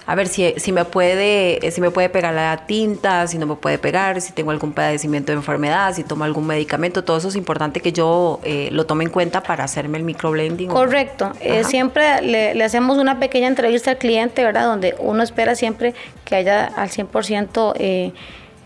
a 0.06 0.14
ver 0.14 0.28
si, 0.28 0.54
si, 0.56 0.70
me 0.70 0.84
puede, 0.84 1.58
si 1.72 1.80
me 1.80 1.90
puede 1.90 2.08
pegar 2.08 2.32
la 2.32 2.64
tinta, 2.66 3.26
si 3.26 3.38
no 3.38 3.46
me 3.46 3.56
puede 3.56 3.76
pegar, 3.76 4.20
si 4.20 4.32
tengo 4.32 4.52
algún 4.52 4.72
padecimiento 4.72 5.32
de 5.32 5.38
enfermedad, 5.38 5.92
si 5.94 6.04
tomo 6.04 6.22
algún 6.22 6.46
medicamento, 6.46 7.02
todo 7.02 7.16
eso 7.16 7.28
es 7.28 7.34
importante 7.34 7.80
que 7.80 7.92
yo 7.92 8.38
eh, 8.44 8.68
lo 8.70 8.86
tome 8.86 9.02
en 9.02 9.10
cuenta 9.10 9.42
para 9.42 9.64
hacerme 9.64 9.98
el 9.98 10.04
microblending. 10.04 10.68
Correcto, 10.68 11.32
eh, 11.40 11.64
siempre 11.64 12.22
le, 12.22 12.62
hacemos 12.62 12.98
una 12.98 13.18
pequeña 13.18 13.48
entrevista 13.48 13.90
al 13.90 13.98
cliente, 13.98 14.44
¿verdad? 14.44 14.66
Donde 14.66 14.94
uno 15.00 15.24
espera 15.24 15.56
siempre 15.56 15.92
que 16.24 16.36
haya 16.36 16.66
al 16.66 16.88
100% 16.90 17.72
eh, 17.76 18.12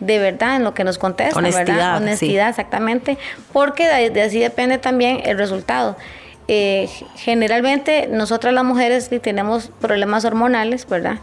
de 0.00 0.18
verdad 0.18 0.56
en 0.56 0.64
lo 0.64 0.74
que 0.74 0.84
nos 0.84 0.98
contesta, 0.98 1.38
Honestidad, 1.38 1.66
¿verdad? 1.66 1.96
Honestidad, 1.96 2.48
exactamente, 2.50 3.16
porque 3.52 4.10
de 4.10 4.22
así 4.22 4.40
depende 4.40 4.76
también 4.76 5.22
el 5.24 5.38
resultado. 5.38 5.96
Eh, 6.52 6.88
generalmente 7.14 8.08
nosotras 8.08 8.52
las 8.52 8.64
mujeres 8.64 9.08
tenemos 9.22 9.70
problemas 9.80 10.24
hormonales, 10.24 10.84
¿verdad? 10.88 11.18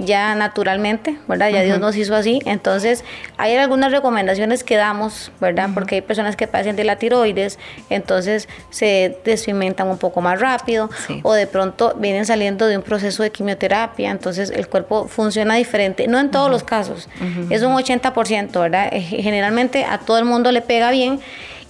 Ya 0.00 0.34
naturalmente, 0.34 1.18
¿verdad? 1.28 1.50
Ya 1.50 1.62
Dios 1.62 1.78
nos 1.78 1.94
hizo 1.94 2.16
así. 2.16 2.40
Entonces, 2.46 3.04
hay 3.36 3.54
algunas 3.54 3.92
recomendaciones 3.92 4.64
que 4.64 4.74
damos, 4.74 5.30
¿verdad? 5.40 5.70
Porque 5.72 5.94
hay 5.94 6.00
personas 6.00 6.34
que 6.34 6.48
padecen 6.48 6.74
de 6.74 6.82
la 6.82 6.96
tiroides, 6.96 7.60
entonces 7.90 8.48
se 8.70 9.16
desfimentan 9.24 9.86
un 9.86 9.98
poco 9.98 10.20
más 10.20 10.40
rápido 10.40 10.90
o 11.22 11.32
de 11.32 11.46
pronto 11.46 11.94
vienen 12.00 12.26
saliendo 12.26 12.66
de 12.66 12.76
un 12.76 12.82
proceso 12.82 13.22
de 13.22 13.30
quimioterapia, 13.30 14.10
entonces 14.10 14.50
el 14.50 14.66
cuerpo 14.66 15.06
funciona 15.06 15.54
diferente. 15.54 16.08
No 16.08 16.18
en 16.18 16.32
todos 16.32 16.50
los 16.50 16.64
casos, 16.64 17.08
es 17.50 17.62
un 17.62 17.72
80%, 17.72 18.60
¿verdad? 18.60 18.88
Eh, 18.90 19.00
generalmente 19.00 19.84
a 19.84 19.98
todo 19.98 20.18
el 20.18 20.24
mundo 20.24 20.50
le 20.50 20.60
pega 20.60 20.90
bien 20.90 21.20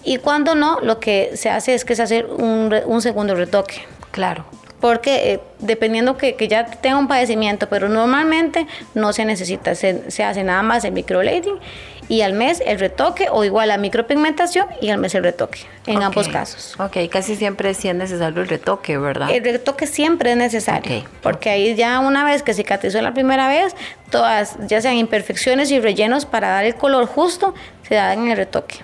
y 0.04 0.18
cuando 0.18 0.54
no, 0.54 0.80
lo 0.80 1.00
que 1.00 1.32
se 1.34 1.50
hace 1.50 1.74
es 1.74 1.84
que 1.84 1.96
se 1.96 2.02
hace 2.02 2.24
un, 2.24 2.74
un 2.86 3.02
segundo 3.02 3.34
retoque. 3.34 3.82
Claro. 4.10 4.44
Porque 4.80 5.34
eh, 5.34 5.40
dependiendo 5.60 6.16
que, 6.16 6.34
que, 6.34 6.48
ya 6.48 6.66
tenga 6.66 6.98
un 6.98 7.06
padecimiento, 7.06 7.68
pero 7.68 7.88
normalmente 7.88 8.66
no 8.94 9.12
se 9.12 9.24
necesita, 9.24 9.76
se, 9.76 10.10
se 10.10 10.24
hace 10.24 10.42
nada 10.42 10.62
más 10.62 10.84
el 10.84 10.92
microblading 10.92 11.60
y 12.08 12.22
al 12.22 12.32
mes 12.32 12.62
el 12.66 12.78
retoque 12.78 13.28
o 13.30 13.44
igual 13.44 13.68
la 13.68 13.78
micropigmentación 13.78 14.66
y 14.80 14.90
al 14.90 14.98
mes 14.98 15.14
el 15.14 15.22
retoque, 15.22 15.60
en 15.86 16.02
ambos 16.02 16.28
casos. 16.28 16.74
Ok, 16.80 17.08
casi 17.10 17.36
siempre 17.36 17.72
sí 17.74 17.88
es 17.88 17.94
necesario 17.94 18.42
el 18.42 18.48
retoque, 18.48 18.98
¿verdad? 18.98 19.30
El 19.30 19.44
retoque 19.44 19.86
siempre 19.86 20.32
es 20.32 20.36
necesario, 20.36 21.04
porque 21.22 21.50
ahí 21.50 21.74
ya 21.74 22.00
una 22.00 22.24
vez 22.24 22.42
que 22.42 22.52
cicatrizó 22.52 23.00
la 23.00 23.14
primera 23.14 23.48
vez, 23.48 23.74
todas, 24.10 24.56
ya 24.66 24.80
sean 24.80 24.96
imperfecciones 24.96 25.70
y 25.70 25.78
rellenos 25.78 26.26
para 26.26 26.48
dar 26.48 26.64
el 26.64 26.74
color 26.74 27.06
justo, 27.06 27.54
se 27.88 27.94
dan 27.94 28.24
en 28.24 28.32
el 28.32 28.36
retoque. 28.36 28.80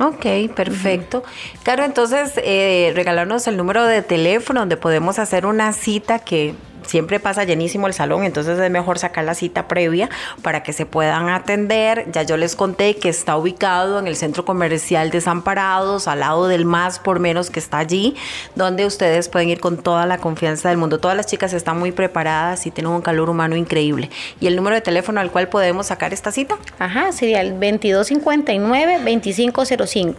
Ok, 0.00 0.54
perfecto. 0.54 1.22
Claro, 1.62 1.84
entonces 1.84 2.32
eh, 2.36 2.92
regalarnos 2.94 3.46
el 3.46 3.56
número 3.56 3.84
de 3.84 4.02
teléfono 4.02 4.60
donde 4.60 4.76
podemos 4.76 5.18
hacer 5.18 5.44
una 5.46 5.72
cita 5.72 6.18
que 6.18 6.54
siempre 6.84 7.20
pasa 7.20 7.44
llenísimo 7.44 7.86
el 7.86 7.94
salón, 7.94 8.24
entonces 8.24 8.58
es 8.58 8.70
mejor 8.70 8.98
sacar 8.98 9.24
la 9.24 9.34
cita 9.34 9.68
previa 9.68 10.08
para 10.42 10.62
que 10.62 10.72
se 10.72 10.86
puedan 10.86 11.28
atender. 11.28 12.06
Ya 12.12 12.22
yo 12.22 12.36
les 12.36 12.56
conté 12.56 12.96
que 12.96 13.08
está 13.08 13.36
ubicado 13.36 13.98
en 13.98 14.06
el 14.06 14.16
Centro 14.16 14.44
Comercial 14.44 15.10
Desamparados, 15.10 16.08
al 16.08 16.20
lado 16.20 16.48
del 16.48 16.64
más 16.64 16.98
por 16.98 17.20
menos 17.20 17.50
que 17.50 17.60
está 17.60 17.78
allí, 17.78 18.16
donde 18.54 18.86
ustedes 18.86 19.28
pueden 19.28 19.48
ir 19.48 19.60
con 19.60 19.78
toda 19.78 20.06
la 20.06 20.18
confianza 20.18 20.68
del 20.68 20.78
mundo. 20.78 20.98
Todas 20.98 21.16
las 21.16 21.26
chicas 21.26 21.52
están 21.52 21.78
muy 21.78 21.92
preparadas 21.92 22.66
y 22.66 22.70
tienen 22.70 22.92
un 22.92 23.02
calor 23.02 23.30
humano 23.30 23.56
increíble. 23.56 24.10
¿Y 24.40 24.46
el 24.46 24.56
número 24.56 24.76
de 24.76 24.82
teléfono 24.82 25.20
al 25.20 25.30
cual 25.30 25.48
podemos 25.48 25.86
sacar 25.86 26.12
esta 26.12 26.32
cita? 26.32 26.56
Ajá, 26.78 27.12
sería 27.12 27.40
el 27.40 27.58
2259-2505. 27.58 30.16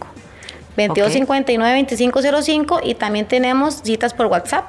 2259-2505 0.76 2.80
y 2.82 2.94
también 2.94 3.26
tenemos 3.26 3.82
citas 3.84 4.12
por 4.14 4.26
WhatsApp 4.26 4.64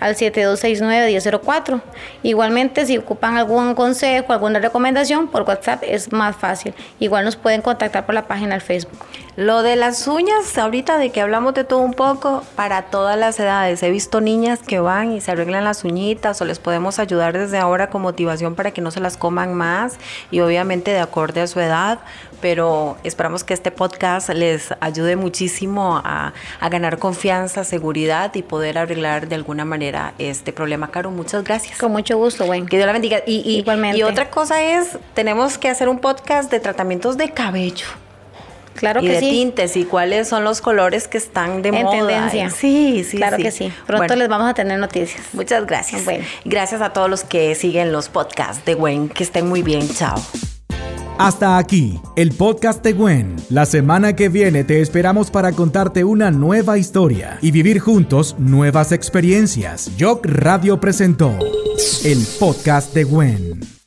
al 0.00 0.14
7269-1004. 0.16 1.80
Igualmente, 2.22 2.86
si 2.86 2.98
ocupan 2.98 3.36
algún 3.36 3.74
consejo, 3.74 4.32
alguna 4.32 4.58
recomendación, 4.58 5.28
por 5.28 5.42
WhatsApp 5.42 5.82
es 5.86 6.12
más 6.12 6.36
fácil. 6.36 6.74
Igual 6.98 7.24
nos 7.24 7.36
pueden 7.36 7.62
contactar 7.62 8.06
por 8.06 8.14
la 8.14 8.26
página 8.26 8.54
del 8.54 8.60
Facebook. 8.60 8.98
Lo 9.36 9.62
de 9.62 9.76
las 9.76 10.08
uñas, 10.08 10.58
ahorita 10.58 10.98
de 10.98 11.10
que 11.10 11.20
hablamos 11.20 11.54
de 11.54 11.62
todo 11.62 11.78
un 11.78 11.94
poco, 11.94 12.42
para 12.56 12.82
todas 12.82 13.16
las 13.16 13.38
edades. 13.38 13.82
He 13.84 13.90
visto 13.90 14.20
niñas 14.20 14.58
que 14.60 14.80
van 14.80 15.12
y 15.12 15.20
se 15.20 15.30
arreglan 15.30 15.62
las 15.62 15.84
uñitas 15.84 16.40
o 16.40 16.44
les 16.44 16.58
podemos 16.58 16.98
ayudar 16.98 17.38
desde 17.38 17.58
ahora 17.58 17.88
con 17.88 18.02
motivación 18.02 18.56
para 18.56 18.72
que 18.72 18.80
no 18.80 18.90
se 18.90 18.98
las 18.98 19.16
coman 19.16 19.54
más 19.54 19.96
y 20.32 20.40
obviamente 20.40 20.90
de 20.90 20.98
acorde 20.98 21.40
a 21.40 21.46
su 21.46 21.60
edad. 21.60 22.00
Pero 22.40 22.96
esperamos 23.04 23.44
que 23.44 23.54
este 23.54 23.70
podcast 23.70 24.28
les 24.30 24.74
ayude 24.80 25.16
muchísimo 25.16 26.00
a, 26.04 26.32
a 26.60 26.68
ganar 26.68 26.98
confianza, 26.98 27.64
seguridad 27.64 28.34
y 28.34 28.42
poder 28.42 28.78
arreglar 28.78 29.28
de 29.28 29.36
alguna 29.36 29.64
manera 29.64 29.87
este 30.18 30.52
problema, 30.52 30.90
Caro. 30.90 31.10
Muchas 31.10 31.44
gracias. 31.44 31.78
Con 31.78 31.92
mucho 31.92 32.16
gusto, 32.16 32.46
bueno. 32.46 32.66
Que 32.66 32.76
Dios 32.76 32.86
la 32.86 32.92
bendiga. 32.92 33.22
Y, 33.26 33.58
Igualmente. 33.58 33.98
y 33.98 34.02
otra 34.02 34.30
cosa 34.30 34.62
es, 34.62 34.98
tenemos 35.14 35.58
que 35.58 35.68
hacer 35.68 35.88
un 35.88 35.98
podcast 35.98 36.50
de 36.50 36.60
tratamientos 36.60 37.16
de 37.16 37.30
cabello. 37.30 37.86
Claro 38.74 39.00
y 39.02 39.06
que 39.08 39.12
de 39.14 39.20
sí. 39.20 39.30
tintes 39.30 39.76
y 39.76 39.84
cuáles 39.84 40.28
son 40.28 40.44
los 40.44 40.60
colores 40.60 41.08
que 41.08 41.18
están 41.18 41.62
de 41.62 41.70
en 41.70 41.82
moda. 41.82 41.96
tendencia. 41.98 42.50
Sí, 42.50 43.02
sí, 43.02 43.16
Claro 43.16 43.36
que 43.36 43.50
sí. 43.50 43.72
Pronto 43.86 44.14
les 44.14 44.28
vamos 44.28 44.48
a 44.48 44.54
tener 44.54 44.78
noticias. 44.78 45.20
Muchas 45.32 45.66
gracias. 45.66 46.04
Bueno. 46.04 46.24
Gracias 46.44 46.80
a 46.80 46.92
todos 46.92 47.10
los 47.10 47.24
que 47.24 47.56
siguen 47.56 47.90
los 47.90 48.08
podcasts 48.08 48.64
de 48.64 48.74
Gwen. 48.74 49.08
Que 49.08 49.24
estén 49.24 49.48
muy 49.48 49.62
bien. 49.62 49.88
Chao. 49.88 50.22
Hasta 51.18 51.58
aquí, 51.58 52.00
el 52.14 52.30
podcast 52.30 52.80
de 52.84 52.92
Gwen. 52.92 53.34
La 53.50 53.66
semana 53.66 54.14
que 54.14 54.28
viene 54.28 54.62
te 54.62 54.80
esperamos 54.80 55.32
para 55.32 55.50
contarte 55.50 56.04
una 56.04 56.30
nueva 56.30 56.78
historia 56.78 57.38
y 57.42 57.50
vivir 57.50 57.80
juntos 57.80 58.36
nuevas 58.38 58.92
experiencias. 58.92 59.90
Jock 59.98 60.24
Radio 60.26 60.78
presentó 60.78 61.36
el 62.04 62.24
podcast 62.38 62.94
de 62.94 63.02
Gwen. 63.02 63.77